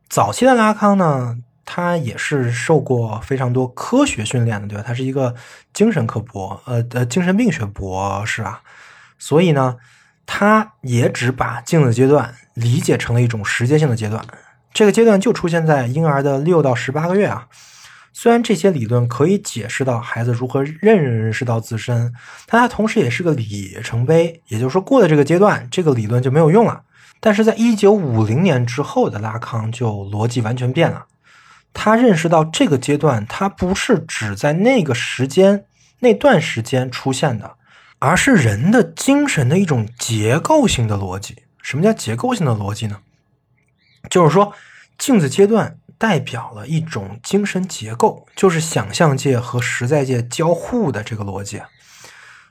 [0.09, 4.85] 早期的拉康呢，他也是受过非常多科学训练的，对吧？
[4.87, 5.35] 他是一个
[5.73, 8.62] 精神科博，呃呃，精神病学博士啊，
[9.18, 9.77] 所以呢。
[10.33, 14.25] 他也只把镜子阶段理解成了一种时间性的阶段，
[14.73, 17.49] 这个阶段就出现在婴儿的六到十八个月啊。
[18.12, 22.12] 虽然这些理论可以解释到孩子如何认认识到自身，
[22.46, 24.42] 但它同时也是个里程碑。
[24.49, 26.83] 也就是说，过了这个阶段，这个理论就没有用了。
[27.20, 31.07] 但是在一九五零年之后的拉康就逻辑完全变了，
[31.73, 35.64] 他认识到这个阶段它不是只在那个时间
[36.01, 37.57] 那段时间出现的。
[38.03, 41.37] 而是人的精神的一种结构性的逻辑。
[41.62, 43.01] 什么叫结构性的逻辑呢？
[44.09, 44.55] 就是说，
[44.99, 51.63] 镜子阶段代表了一种精神结构，就是想象界和实在界交互的这个逻辑。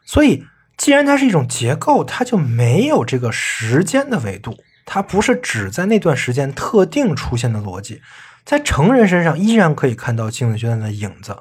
[0.06, 0.46] 所以，
[0.78, 8.02] 既然它是一种结构，它就没有这个时间的维度，它不是只在那段时间特定出现的逻辑。
[8.46, 11.38] 在成人身上依然可以看到镜子阶段的影子。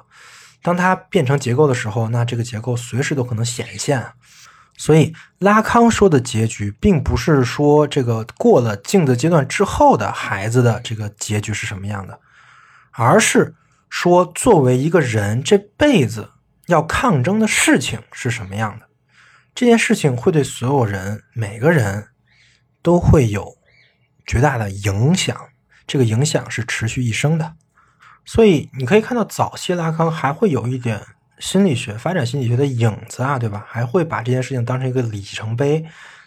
[0.61, 4.07] 当它变成结构的时候，那这个结构随时都可能显现。
[4.79, 12.17] 所以拉康说的结局，并不是说这个过了镜子阶段之后的孩子的这个结局是什么样的，
[12.93, 13.53] 而是
[13.89, 16.29] 说作为一个人这辈子
[16.67, 18.87] 要抗争的事情是什么样的。
[19.53, 22.07] 这件事情会对所有人每个人
[22.81, 23.57] 都会有
[24.25, 25.37] 绝大的影响，
[25.85, 27.55] 这个影响是持续一生的。
[28.23, 31.05] 所以你可以看到，早期拉康还会有一点
[31.39, 33.65] 心理学发展心理学的影子啊，对吧？
[33.67, 35.85] 还会把这件事情当成一个里程碑。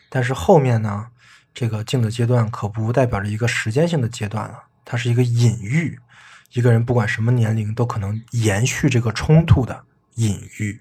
[0.08, 1.06] 但是后面呢，
[1.54, 5.98] 这个镜子阶段可不代表着一个时间性的阶段了，它是一个隐喻。
[6.52, 9.84] 一个人不管什么年龄都可能延续这个冲突的
[10.16, 10.80] 隐喻。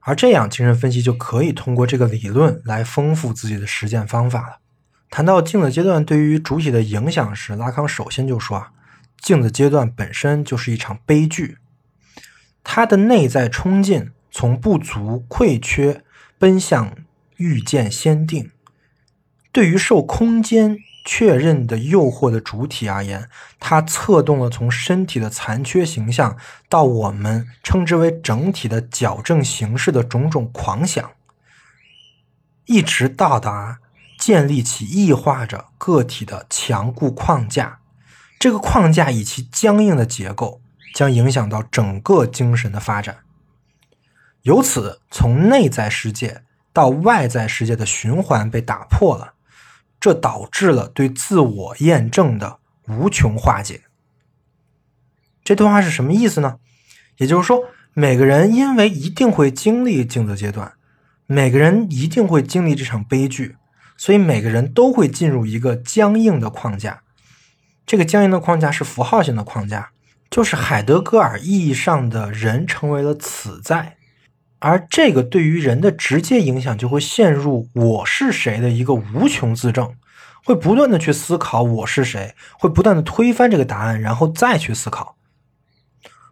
[0.00, 4.58] 而这样，精神分析就可以通过这个理论来丰富自己的实践方法了。
[5.10, 8.72] 谈到镜子阶段对于主体的影响时，拉康首先就说啊，
[9.20, 11.58] 镜子阶段本身就是一场悲剧，
[12.64, 16.02] 它的内在冲劲从不足、亏缺
[16.38, 16.96] 奔向
[17.36, 18.50] 预见先定，
[19.50, 20.78] 对于受空间。
[21.04, 26.36] 确认的诱惑的主体而言，它策动了从身体的残缺形象
[26.68, 31.10] 到我们称之为整体的矫正形式的种种狂想，
[32.66, 33.80] 一直到达
[34.16, 37.80] 建立起异化着个体的强固框架。
[38.38, 40.61] 这个框架以其僵硬的结构，
[40.94, 43.18] 将影响到整个精神的发展。
[44.42, 49.34] 由此，从内在世界到外在世界的循环被打破了。
[50.00, 53.82] 这导致了对自我验证的无穷化解。
[55.44, 56.58] 这段话是什么意思呢？
[57.18, 60.72] 也就是说，每个人因为一定会经历镜子阶段，
[61.26, 63.54] 每个人一定会经历这场悲剧，
[63.96, 67.04] 所以每个人都会进入一个僵硬的框架。
[67.86, 69.92] 这个僵硬的框架是符号性的框架，
[70.32, 73.98] 就是海德格尔意义上的人成为了此在。
[74.60, 79.94] 而这个对于人的直接影响，就会陷入“我是谁”的一个无穷自证，
[80.42, 85.16] 会不断的去思考我是谁，会不断的推翻这个答案，然后再去思考。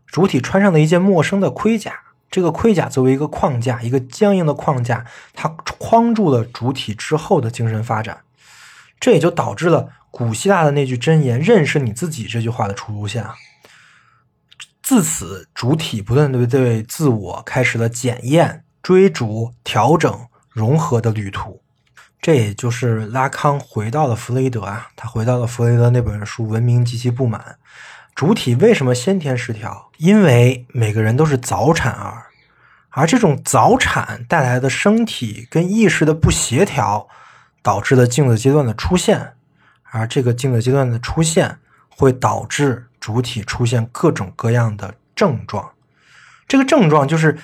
[0.07, 1.93] 主体穿上了一件陌生的盔甲，
[2.31, 5.47] 这个盔甲作为一个框架，一个僵硬的框架，它
[5.79, 8.21] 框住了主体之后的精神发展。
[8.99, 13.35] 这也就导致了古希腊的那句箴言“认识你自己”这句话的出现啊。
[14.91, 21.62] 自此，主体不断的对自我开始了检验、追逐、调整、融合的旅途。
[22.20, 27.41] 这也就是拉康回到了弗雷德啊，他回到了弗雷德那本书《文明及其不满》。
[28.16, 29.93] 主体为什么先天失调？
[29.99, 32.24] 因为每个人都是早产儿，
[32.88, 37.07] 而这种早产带来的身体跟意识的不协调，
[37.62, 39.34] 导致了镜子阶段的出现。
[39.84, 42.88] 而这个镜子阶段的出现，会导致。
[43.01, 45.73] 主体出现各种各样的症状，
[46.47, 47.39] 这个症状就是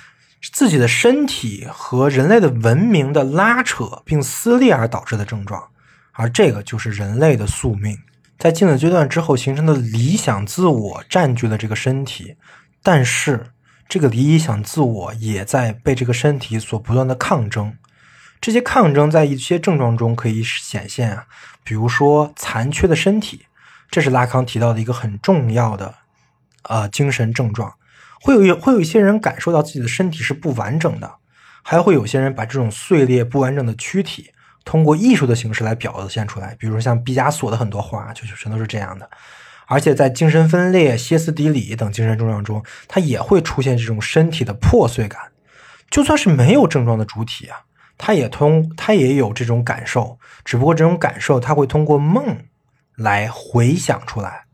[0.52, 5.68] 自己的身体和人类的文明的拉扯并撕裂而导致的症状，
[6.12, 7.98] 而这个就是人类的宿命。
[8.38, 12.36] 在镜子阶段之后形成的理想自我占据了这个身体，
[12.82, 13.52] 但是
[13.88, 17.74] 这个理想自我也在被这个身体所不断的抗争。
[18.40, 21.26] 这些抗争在一些症状中可以显现啊，
[21.64, 23.46] 比如说残缺的身体。
[23.90, 25.94] 这是拉康提到的一个很重要的，
[26.62, 27.74] 呃，精神症状，
[28.20, 31.14] 会有会有一些人感受到自己的身体是不完整的，
[31.62, 34.30] 还会有些人把这种碎裂不完整的躯体
[34.64, 39.08] 通过艺术的形式来表现出来，比如像毕加索的很多画，就全都是这样的。
[39.68, 45.20] 而且在精神分裂、歇斯底里等精神症状中，它也会出现这种身体的破碎感。
[45.90, 47.58] 就算是没有症状的主体啊，
[47.96, 52.36] 他也通，他也有这种感受，只不过这种感受他会通过梦。
[52.96, 54.46] 来回想出来，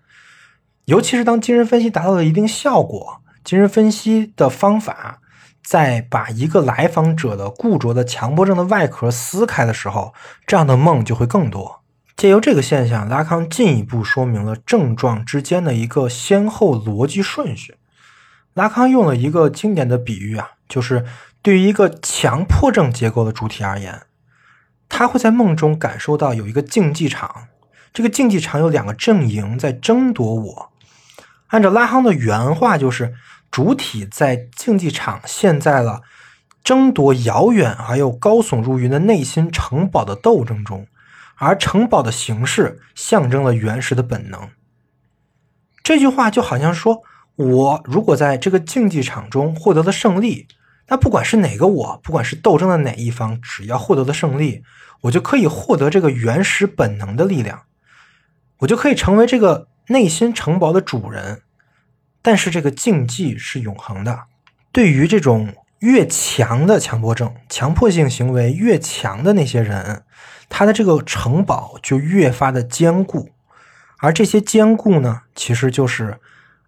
[0.86, 5.20] 尤其是当精神分析达到了一定效果，精神分析的方法
[5.64, 10.12] 在把一个来访者的固着的强迫症的外壳撕开的时候，
[10.46, 11.82] 这样的梦就会更多。
[12.16, 17.76] 借由这个现象，拉康进一步说明了症状之间的一个先后逻辑顺序。
[18.54, 21.06] 拉康用了一个经典的比喻啊，就是
[21.40, 24.02] 对于一个强迫症结构的主体而言，
[24.88, 27.46] 他会在梦中感受到有一个竞技场。
[27.92, 30.72] 这个竞技场有两个阵营在争夺我。
[31.48, 33.14] 按照拉康的原话，就是
[33.50, 36.00] 主体在竞技场陷在了
[36.64, 40.86] 争夺遥远而又高耸入云的内心城堡的斗争中，
[41.36, 44.48] 而城堡的形式象征了原始的本能。
[45.82, 47.02] 这句话就好像说，
[47.36, 50.46] 我如果在这个竞技场中获得了胜利，
[50.88, 54.62] 那不管是哪个我，不管是斗争的哪一方，只要获得了胜利，
[55.02, 57.64] 我就可以获得这个原始本能的力量。
[58.62, 61.42] 我就可以成为这个内心城堡的主人，
[62.22, 64.24] 但是这个禁忌是永恒的。
[64.70, 70.04] 对于这种越强的强迫症、强迫性行为越强的那些人，
[70.48, 73.30] 他的这个城堡就越发的坚固。
[73.98, 76.18] 而这些坚固呢，其实就是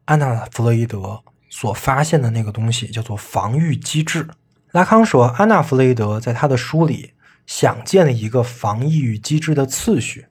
[0.04, 4.28] 安娜·弗洛伊德所发现的那个东西，叫做防御机制。
[4.72, 7.12] 拉康说，安娜·弗洛伊德在他的书里
[7.46, 10.26] 想建立一个防御机制的次序。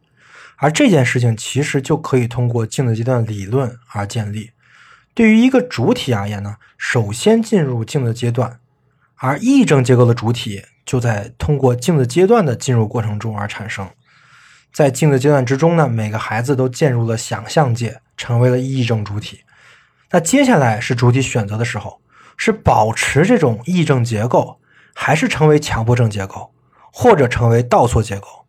[0.58, 4.52] 而这件事情其实就可以通过镜子阶段理论而建立。
[5.14, 8.60] 对于一个主体而言呢，首先进入镜子阶段，
[9.18, 13.90] 而癔症结构的主体就在通过镜子阶段的进入过程中而产生。
[14.74, 19.42] 在镜子阶段之中呢，每个孩子都进入了想象界，成为了癔症主体。
[20.10, 22.02] 那接下来是主体选择的时候，
[22.38, 24.60] 是保持这种癔症结构，
[24.96, 26.52] 还是成为强迫症结构，
[26.92, 28.48] 或者成为倒错结构。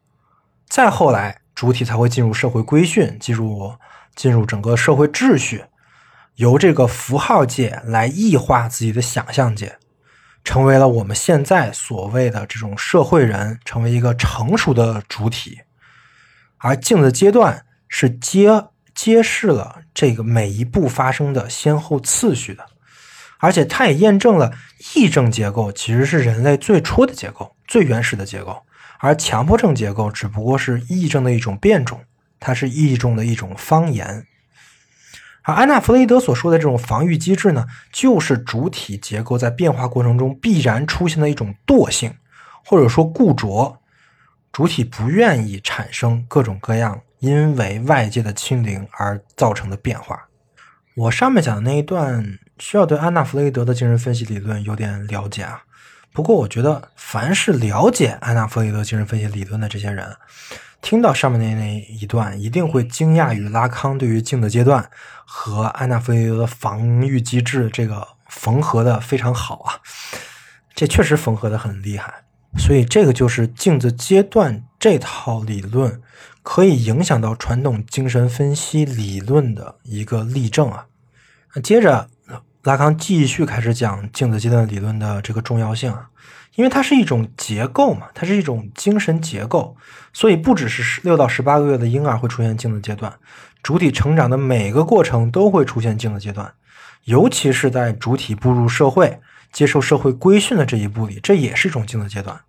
[0.67, 3.75] 再后来，主体才会进入社会规训，进入
[4.15, 5.65] 进入整个社会秩序，
[6.35, 9.79] 由这个符号界来异化自己的想象界，
[10.45, 15.61] 成为了我们现在所谓的这种社会人，成为一个成熟的主体。
[16.59, 22.67] 而镜子阶段是揭揭示了这个每一步发生的先后次序的，
[23.39, 28.63] 而且它也验证了癔症结构其实是人类最初的结构、最原始的结构。
[28.99, 32.01] 而强迫症结构只不过是癔症的一种变种，
[32.41, 34.27] 它是癔症的一种方言。
[35.43, 42.15] 而安娜·弗雷德所说的这种防御机制呢，就是主体结构在变化过程中必然出现的一种惰性，
[42.65, 43.81] 或者说固着。
[44.51, 50.29] 主体不愿意产生各种各样因为外界的侵凌而造成的变化。
[50.95, 55.65] 我上面讲的那一段需要对安娜·弗雷德的精神分析理论有点了解啊。
[56.15, 60.17] 不过，我觉得凡是了解安娜·弗雷德精神分析理论的这些人，
[60.81, 64.89] 听到上面的那一段，一定会惊讶于拉康对于静的阶段
[65.25, 69.81] 和安娜·弗雷德的防御机制这个缝合的非常好啊！
[70.73, 72.15] 这确实缝合的很厉害。
[72.57, 76.01] 所以，这个就是镜子阶段这套理论
[76.45, 80.87] 可以影响到传统精神分析理论的一个例证啊。
[81.61, 82.09] 接着。
[82.65, 86.09] 拉康继续开始讲镜子阶段理论的这个重要性啊，
[86.55, 89.77] 因为它是一种结构嘛，它是一种精神结构，
[90.15, 93.13] 所以不只是六到十八个月的婴儿会出现镜子阶段，
[93.63, 96.55] 主体成长的每个过程都会出现镜子阶段，
[97.05, 99.21] 尤其是在主体步入社会、
[99.53, 102.41] 接受社会规训的这一步里，这也是一种镜子阶段，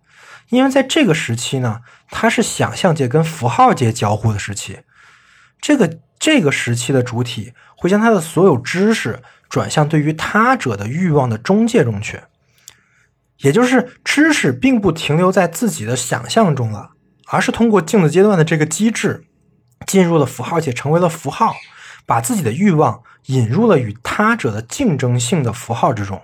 [0.48, 4.78] 因为在这个时期呢，它是想象界跟符号界交互的时期，
[5.60, 9.22] 这个这个时期的主体会将他的所有知识。
[9.48, 12.18] 转向对于他者的欲望的中介中去，
[13.38, 16.90] 也就是知识并不停留在自己的想象中了，
[17.28, 19.24] 而是通过镜子阶段的这个机制，
[19.86, 21.54] 进入了符号且，成为了符号，
[22.04, 26.20] 把自己的欲望引入了与他者的竞争性的符号之中。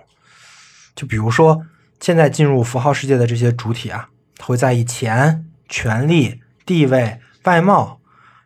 [0.93, 1.65] 就比如说，
[2.01, 4.09] 现在进入符号世界的这些主体啊，
[4.41, 8.01] 会在意钱、权力、地位、外貌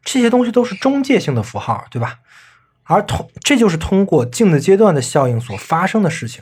[0.09, 2.19] 这些东西，都是中介性的符号，对吧？
[2.83, 6.41] 而通，这就是通过镜子阶段的效应所发生的事情，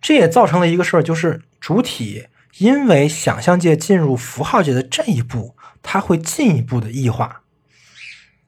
[0.00, 2.26] 这也造成了一个事儿，就是主体
[2.58, 7.42] 因为想象界进入符号界的这一步，它会进一步的异化。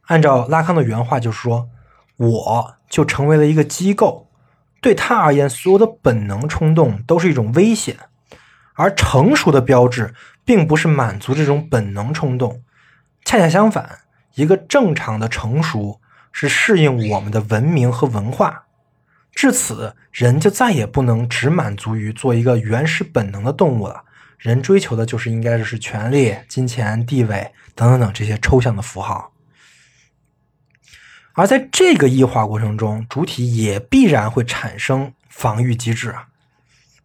[0.07, 1.69] 按照拉康的原话，就是说，
[2.17, 4.29] 我就成为了一个机构，
[4.81, 7.97] 对他而言，所有的本能冲动都是一种危险，
[8.75, 10.13] 而成熟的标志
[10.45, 12.65] 并不是满足这种本能冲动，
[13.25, 14.01] 恰恰相反，
[14.35, 16.01] 一个正常的成熟。
[16.35, 18.65] 是适应我们的文明和文化，
[19.35, 24.05] 至此，人就再也不能只满足于做一个原始本能的动物了。
[24.39, 29.35] 人追求的就是应该是权力、金钱、地位等等等这些抽象的符号。
[31.35, 36.29] 而在这个异化过程中，主体也必然会产生防御机制啊。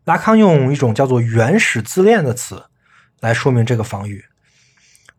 [0.05, 2.67] 拉康用一种叫做“原始自恋”的词
[3.19, 4.23] 来说明这个防御。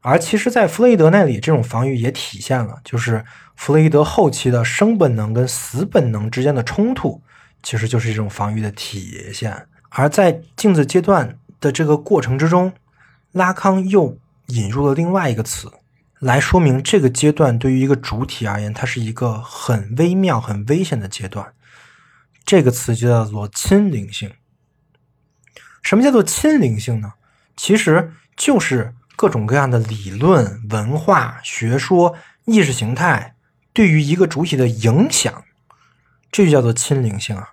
[0.08, 3.22] 而其实，在弗洛伊德那里，这种防御也体现了，就是
[3.56, 7.20] 弗洛伊德后期的生本能跟死本能之间的冲突，
[7.62, 9.66] 其实就是这种防御的体现。
[9.90, 12.72] 而在镜子阶段的这个过程之中，
[13.32, 15.70] 拉康又引入了另外一个词，
[16.20, 21.52] 来说明这个阶段对于一个主体而言，它是一个很微妙、很危险的阶段。
[22.46, 24.32] 这个词就叫做亲灵性。
[25.82, 27.12] 什么叫做亲灵性呢？
[27.58, 28.94] 其实就是。
[29.18, 32.14] 各种各样的理论、文化、学说、
[32.44, 33.34] 意识形态
[33.72, 35.42] 对于一个主体的影响，
[36.30, 37.48] 这就叫做亲灵性啊。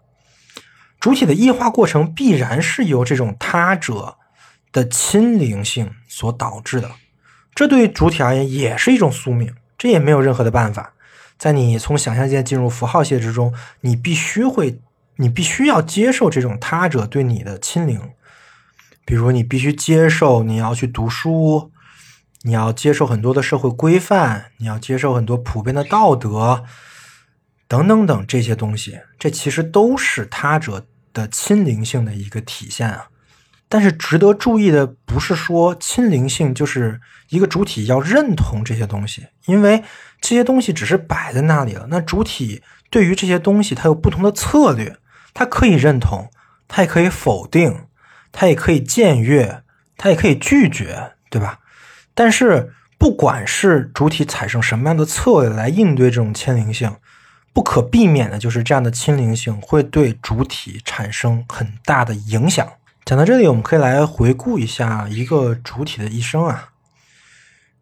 [0.99, 4.17] 主体的异化过程必然是由这种他者
[4.71, 6.91] 的亲灵性所导致的，
[7.55, 10.93] 这对主体而言也是一种宿命，这也没有任何的办法。
[11.39, 13.51] 在你从想象界进入符号界之中，
[13.81, 14.79] 你必须会，
[15.15, 18.11] 你必须要接受这种他者对你的亲灵。
[19.05, 21.71] 比如，你必须接受你要去读书，
[22.41, 26.63] 你要接受很多的社会规范，你要接受很多普遍的道德，
[27.67, 33.09] 等等等这些东西，这其实都是他者的亲灵性的一个体现啊。
[33.69, 39.83] 但是值得注意的不是说亲灵性就是一个主体要认同这些东西，因为
[40.21, 41.87] 这些东西只是摆在那里了。
[41.89, 44.97] 那主体对于这些东西，它有不同的策略，
[45.33, 46.29] 它可以认同，
[46.67, 47.85] 它也可以否定。
[48.37, 49.63] 它也可以僭越，
[49.95, 51.61] 它也可以拒绝，对吧？
[52.13, 56.93] 但是，不管是主体采用什么样的策略来应对这种亲灵性，
[57.53, 62.67] 不可避免的就是这样的亲灵性会对主体产生很大的影响。
[63.05, 66.71] 讲到这里，我们可以来回顾一下一个主体的一生啊。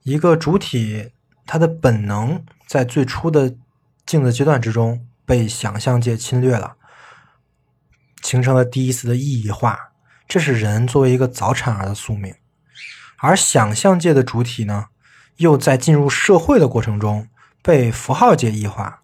[0.03, 1.11] 一个主体，
[1.47, 3.55] 它的本能在最初的
[4.05, 6.75] 镜子阶段之中被想象界侵略了，
[8.21, 9.92] 形成了第一次的意义化。
[10.28, 12.36] 这是人作为一个早产儿的宿命。
[13.17, 14.88] 而想象界的主体呢，
[15.38, 17.28] 又在进入社会的过程中
[17.61, 19.01] 被符号界异化，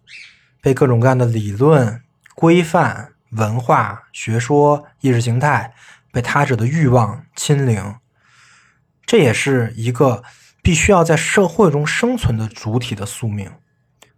[0.60, 2.02] 被各种各样的理论、
[2.34, 5.74] 规范、文化、学说、意识形态。
[6.12, 7.94] 被他者的欲望侵凌，
[9.06, 10.24] 这也是一个
[10.60, 13.48] 必须要在社会中生存的主体的宿命。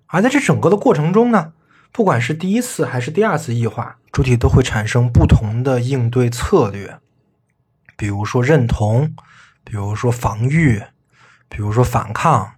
[0.07, 1.53] 而在这整个的过程中呢，
[1.93, 6.99] 不管是第一次还是第二次异化，主体都会产生不同的应对策略，
[7.97, 9.15] 比如说认同，
[9.63, 10.83] 比如说防御，
[11.49, 12.55] 比如说反抗，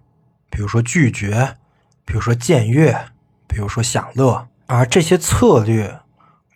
[0.49, 1.57] 比如说拒绝，
[2.05, 3.07] 比如说僭越，
[3.47, 4.47] 比如说享乐。
[4.65, 5.99] 而这些策略。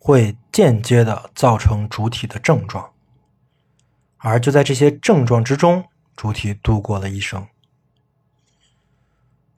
[0.01, 2.93] 会间接的造成主体的症状，
[4.17, 5.83] 而就在这些症状之中，
[6.15, 7.45] 主体度过了一生。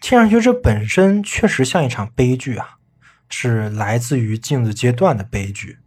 [0.02, 2.80] 听上去这本身确实像一场悲剧啊，
[3.32, 5.80] 是来自于镜子阶段的悲剧。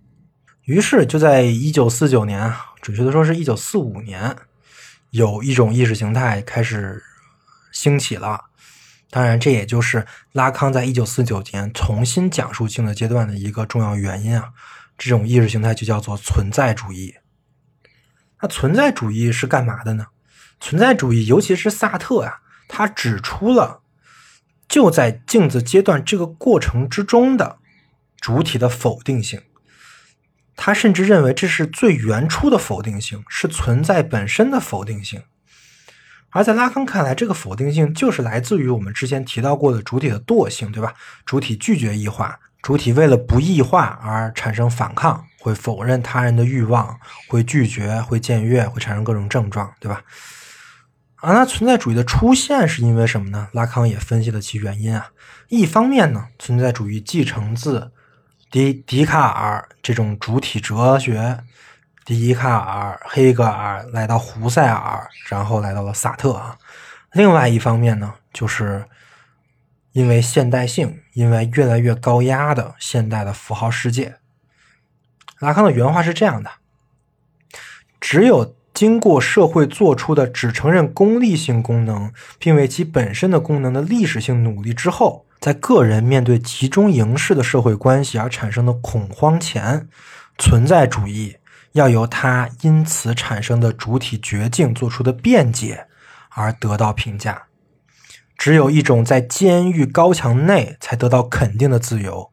[0.64, 4.34] 于是就在一九四九年，准确的说是一九四五年，
[5.11, 7.03] 有一种意识形态开始
[7.70, 8.47] 兴起了。
[9.11, 14.51] 当然，这也就是拉康在一九四九年重新讲述镜子阶段的一个重要原因啊。
[14.99, 17.14] 这种意识形态就叫做存在主义。
[18.40, 20.07] 那存在主义是干嘛的呢？
[20.61, 23.82] 存在主义，尤其是萨特呀，他指出了
[24.74, 27.58] 就在镜子阶段这个过程之中的
[28.20, 29.40] 主体的否定性。
[30.56, 35.22] 他甚至认为这是最原初的否定性，是存在本身的否定性。
[36.30, 40.92] 而在拉康看来，这个否定性就是来自于我们之前提到过的主体的惰性，对吧？
[41.24, 46.98] 主体拒绝异化，主体为了不异化而产生反抗，会否认他人的欲望，
[47.28, 50.02] 会拒绝，会僭越，会产生各种症状，对吧？
[51.24, 53.48] 啊，那存在主义的出现是因为什么呢？
[53.52, 55.10] 拉康也分析了其原因啊。
[55.48, 57.92] 一方面呢，存在主义继承自
[58.50, 61.42] 笛笛卡尔这种主体哲学。
[62.04, 66.58] 笛卡尔、黑格尔来到胡塞尔，然后来到了萨特啊。
[67.12, 68.84] 另外一方面呢，就是
[69.92, 74.16] 因为现代性，因为越来越高压的现代的符号世界。
[75.38, 76.50] 拉康的原话是这样的：
[77.98, 89.88] 只有经过社会做出的只承认功利性功能，并为其本身的功能的历史性努力之后，在个人面对集中营式的社会关系而产生的恐慌前，
[90.36, 91.36] 存在主义。
[91.72, 95.88] 要由他因此产生的主体绝境做出的辩解
[96.30, 97.46] 而得到评价。
[98.38, 102.30] 只有一种在监狱高墙内才得到肯定的自由，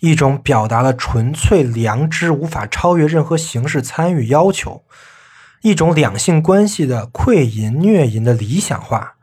[0.00, 4.82] 一种表达了纯粹良知无法超越任何形式参与要求，
[5.62, 9.14] 一种两性关系的窥淫虐淫的理想化，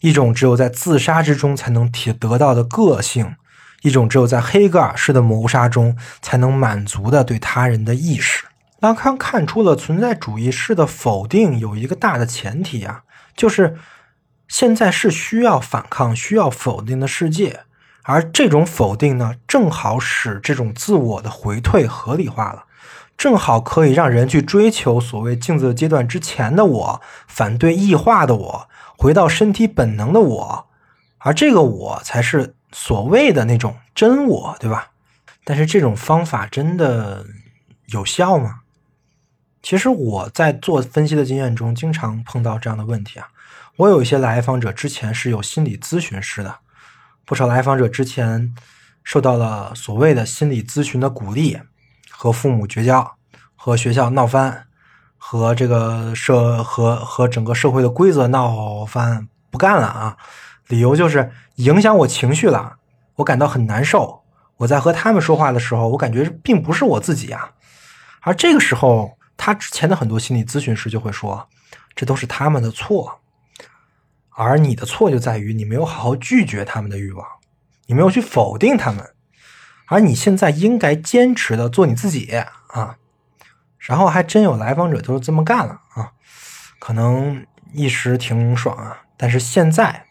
[0.00, 3.34] 一种只有在自杀之中才能体得到的个性，
[3.82, 8.44] 一种只有在黑格尔式的谋杀中才能满足的对他人的意识。
[8.80, 13.02] 拉康看出了存在主义式的否定有一个大的前提啊，
[13.36, 13.76] 就是
[14.48, 17.60] 现在是需要反抗、需要否定的世界，
[18.02, 22.64] 而这种否定呢，正好使这种自我的回退合理化了，
[23.22, 28.68] 正好可以让人去追求所谓镜子阶段之前的我，反对异化的我，
[28.98, 30.66] 回到身体本能的我，
[31.18, 34.90] 而这个我才是所谓的那种真我，对吧？
[35.44, 37.24] 但是这种方法真的
[37.86, 38.62] 有效吗？
[39.62, 43.28] 其实我在做分析的经验中，经常碰到这样的问题啊。
[43.76, 46.56] 我有一些来访者之前是有心理咨询师的，
[47.24, 48.52] 不少来访者之前
[49.04, 51.60] 受到了所谓的心理咨询的鼓励，
[52.22, 53.16] 和父母绝交，
[53.56, 54.68] 和学校闹翻，
[55.18, 60.16] 和这个社和和整个社会的规则闹翻，不干了啊。
[60.68, 62.76] 理由就是影响我情绪了，
[63.16, 64.22] 我感到很难受。
[64.58, 67.50] 我在和他们说话的时候，我感觉并不是我自己啊。
[68.20, 69.18] 而这个时候。
[69.36, 71.48] 他之前的很多心理咨询师就会说，
[71.96, 73.18] 这都是他们的错，
[74.36, 77.26] 而你的错就在于你没有好好拒绝他们的欲望，
[77.86, 79.04] 你没有去否定他们，
[79.92, 82.34] 而你现在应该坚持的做你自己
[82.68, 82.96] 啊。
[83.78, 86.12] 然后还真有来访者都是这么干了啊，
[86.78, 90.06] 可能一时挺爽啊，但是现在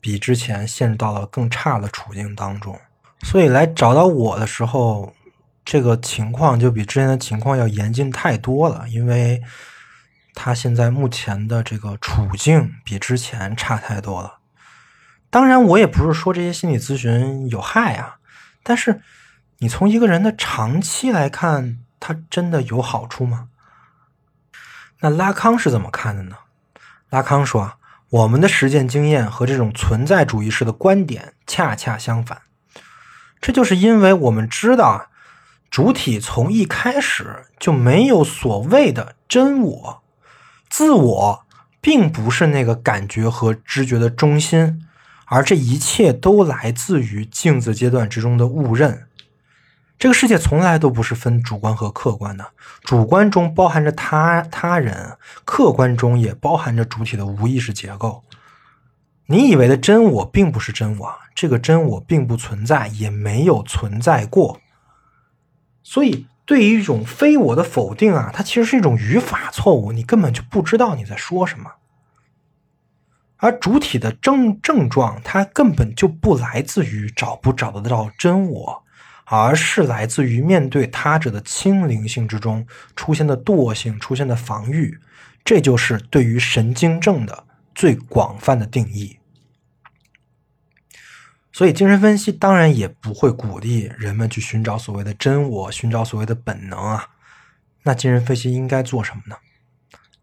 [0.00, 2.78] 比之前陷入到了更差的处境当中，
[3.22, 5.14] 所以来找到我的时候。
[5.64, 9.40] 这个情况就比之前的情况要严峻太多了，因为
[10.34, 14.40] 他现在目前的这个处境比之前差太多了。
[15.30, 18.16] 当然，我也不是说这些心理咨询有害啊，
[18.62, 19.02] 但是
[19.58, 23.48] 你从一个人的长期来看，他真的有好处吗？
[25.00, 26.36] 那拉康是怎么看的呢？
[27.10, 27.76] 拉康说啊，
[28.08, 32.42] 我们的实践经验和这种存在主义式的观点恰恰相反。
[33.40, 35.06] 这就是因为我们知道啊，
[35.70, 40.02] 主体从一开始就没有所谓的真我，
[40.70, 41.44] 自我
[41.80, 44.86] 并不是那个感觉和知觉的中心，
[45.34, 49.06] 而这一切都来自于镜子阶段之中的误认。
[49.98, 52.44] 这个世界从来都不是分主观和客观的，
[52.82, 55.16] 主观中包含着他他人，
[55.46, 58.22] 客观中也包含着主体的无意识结构。
[59.24, 64.60] 你以为的真我并不是真我，这个真我并不存在，也没有存在过。
[65.82, 71.70] 所以，对于一种非我的否定啊，它其实是一种语法错误，你根本就不知道你在说什么。
[73.42, 78.84] 而主体的症症状，它根本就不来自于找不找得到真我。
[79.24, 84.98] 而是来自于面对他者的轻灵性之中出现的惰性、出现的防御，
[85.42, 89.16] 这就是对于神经症的最广泛的定义。
[91.50, 97.08] 所以，精神分析当然也不会鼓励人们去寻找所谓的真我，寻找所谓的本能啊。
[97.84, 99.36] 那精神分析应该做什么呢？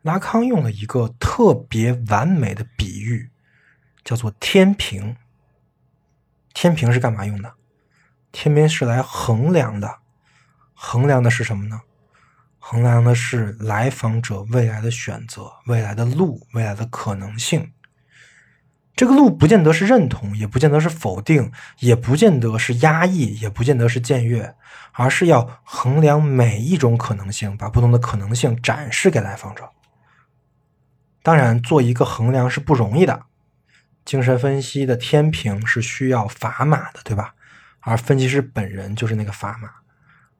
[0.01, 3.29] 拉康用了一个特别完美的比喻，
[4.03, 5.17] 叫做天平。
[6.53, 7.53] 天平是干嘛用的？
[8.31, 9.97] 天平是来衡量的，
[10.73, 11.81] 衡量的是什么呢？
[12.57, 17.71] 衡量的是来访者未来的选择、未来的路、未来的可能性。
[18.95, 24.55] 这个路不见得是认同，也不见得是否定，也不见得是压抑，也不见得是僭越，
[24.91, 29.69] 而是要衡量每一种可能性，把不同的可能性展示给来访者。
[31.21, 33.23] 当然，做一个衡量是不容易的。
[34.05, 37.35] 精神分析的天平是需要砝码的，对吧？
[37.81, 39.69] 而分析师本人就是那个砝码。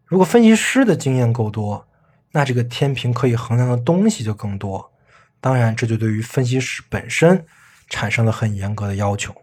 [0.06, 1.88] 如果分析师的经验够多，
[2.32, 4.92] 那这个天平可以衡量的东西就更多。
[5.40, 7.46] 当然，这就对于分析师本身
[7.88, 9.36] 产生了很严格的要求。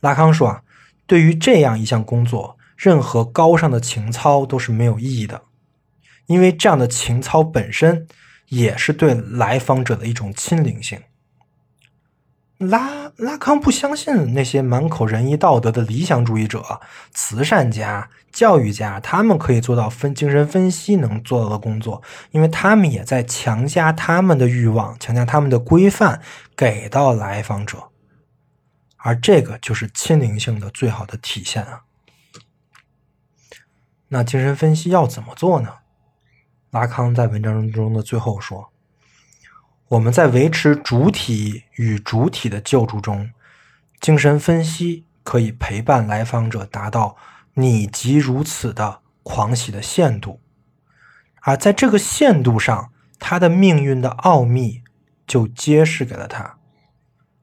[0.00, 0.62] 拉康说啊，
[1.06, 5.42] 对于这样一项工作，任何高尚的情操都是没有意义的，
[6.26, 8.06] 因为这样的情操本身
[8.50, 11.02] 也是对来访者的一种亲临性。
[12.58, 16.78] 拉拉康不相信那些满口仁义道德的理想主义者、
[17.10, 26.20] 慈善家、教育家，他们可以做到分精神分析能做到的工作，因为他们也在强加他们的欲望、强加他们的规范
[26.54, 27.84] 给到来访者，
[28.98, 31.84] 而这个就是亲灵性的最好的体现啊。
[34.08, 35.76] 那精神分析要怎么做呢？
[36.70, 38.70] 拉康在文章中的最后说。
[39.88, 43.30] 我们在维持主体与主体的救助中，
[44.00, 47.16] 精神分析可以陪伴来访者达到
[47.54, 50.40] “你即如此”的狂喜的限度，
[51.40, 54.84] 而在这个限度上，他的命运的奥秘
[55.26, 56.58] 就揭示给了他，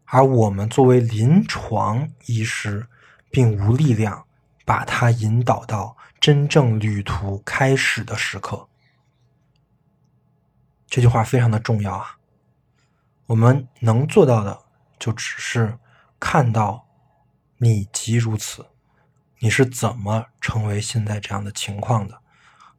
[0.06, 2.88] 而我们作为临床医师，
[3.30, 4.24] 并无力量
[4.64, 8.70] 把他引导到真正旅途开始的时刻。
[10.88, 12.18] 这句话非常的重要啊！
[13.26, 14.64] 我们能做到的，
[14.98, 15.78] 就只是
[16.20, 16.88] 看到
[17.58, 18.66] 你即如此，
[19.40, 22.22] 你是怎么成为现在这样的情况的？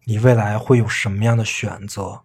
[0.04, 2.22] 你未来会有什么样的选择？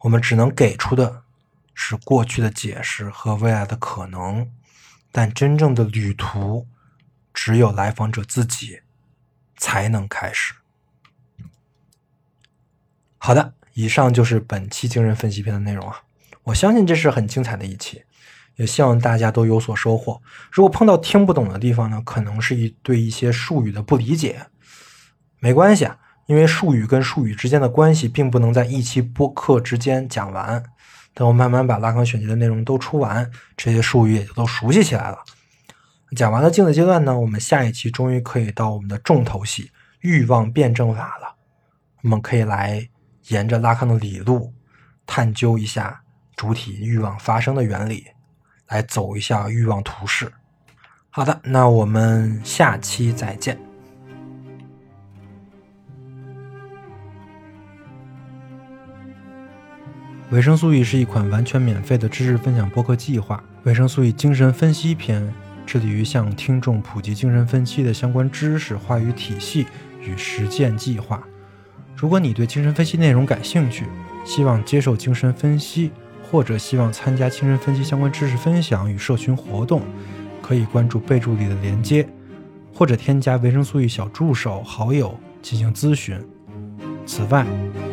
[0.00, 1.24] 我们只能给出的
[1.72, 4.52] 是过去的解释和未来的可能，
[5.10, 6.68] 但真正的旅途，
[7.32, 8.82] 只有来访者自己
[9.56, 10.54] 才能开始。
[13.16, 16.00] 好的，以上就是本期精神分析篇的内容啊。
[16.44, 18.02] 我相信这是很精彩的一期，
[18.56, 20.22] 也希望大家都有所收获。
[20.50, 24.46] 如果碰到听不懂的地方呢，可能是一对一些术语的不理解，
[25.40, 30.62] 没关系啊，因为术语跟术语之间的关系并不能在一期播客之间讲完。
[31.12, 35.18] 等我慢慢把拉康选集的内容都出完，这些术语也就都熟悉起来了。
[36.16, 39.70] 讲完了镜子阶段呢，我们下一期终于可以到我们的重头戏——
[40.00, 41.34] 欲望辩证法了。
[42.02, 42.88] 我们可以来
[43.28, 44.52] 沿着拉康的理路
[45.06, 46.02] 探究一下。
[46.36, 48.08] 主体欲望发生的原理，
[48.68, 50.30] 来走一下欲望图式。
[51.08, 53.58] 好的，那我们下期再见。
[60.28, 63.42] 维生素 E 是一款完全免费的知识分享播客计划。
[63.62, 65.32] 维生素 E 精神分析篇
[65.64, 69.66] 致力于向听众普及精神分析的相关知识、话语体系
[70.02, 71.26] 与实践计划。
[71.96, 73.86] 如果你对精神分析内容感兴趣，
[74.24, 75.90] 希望接受精神分析。
[76.28, 79.80] 或者希望参加精神分析相关知识分享与社群活动，
[80.42, 82.04] 可以关注备注里的连接，
[82.74, 86.20] 或者添加维生素 E 小助手好友进行咨询。
[87.06, 87.46] 此外，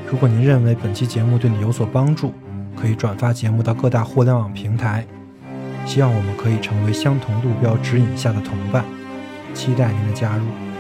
[0.10, 2.34] 如果您认为本期节目对你有所帮助，
[2.76, 5.06] 可以转发节目到各大互联网平台。
[5.86, 8.84] 希望我们可以成为相同路标指引下的同伴，
[9.54, 10.73] 期待您的加入。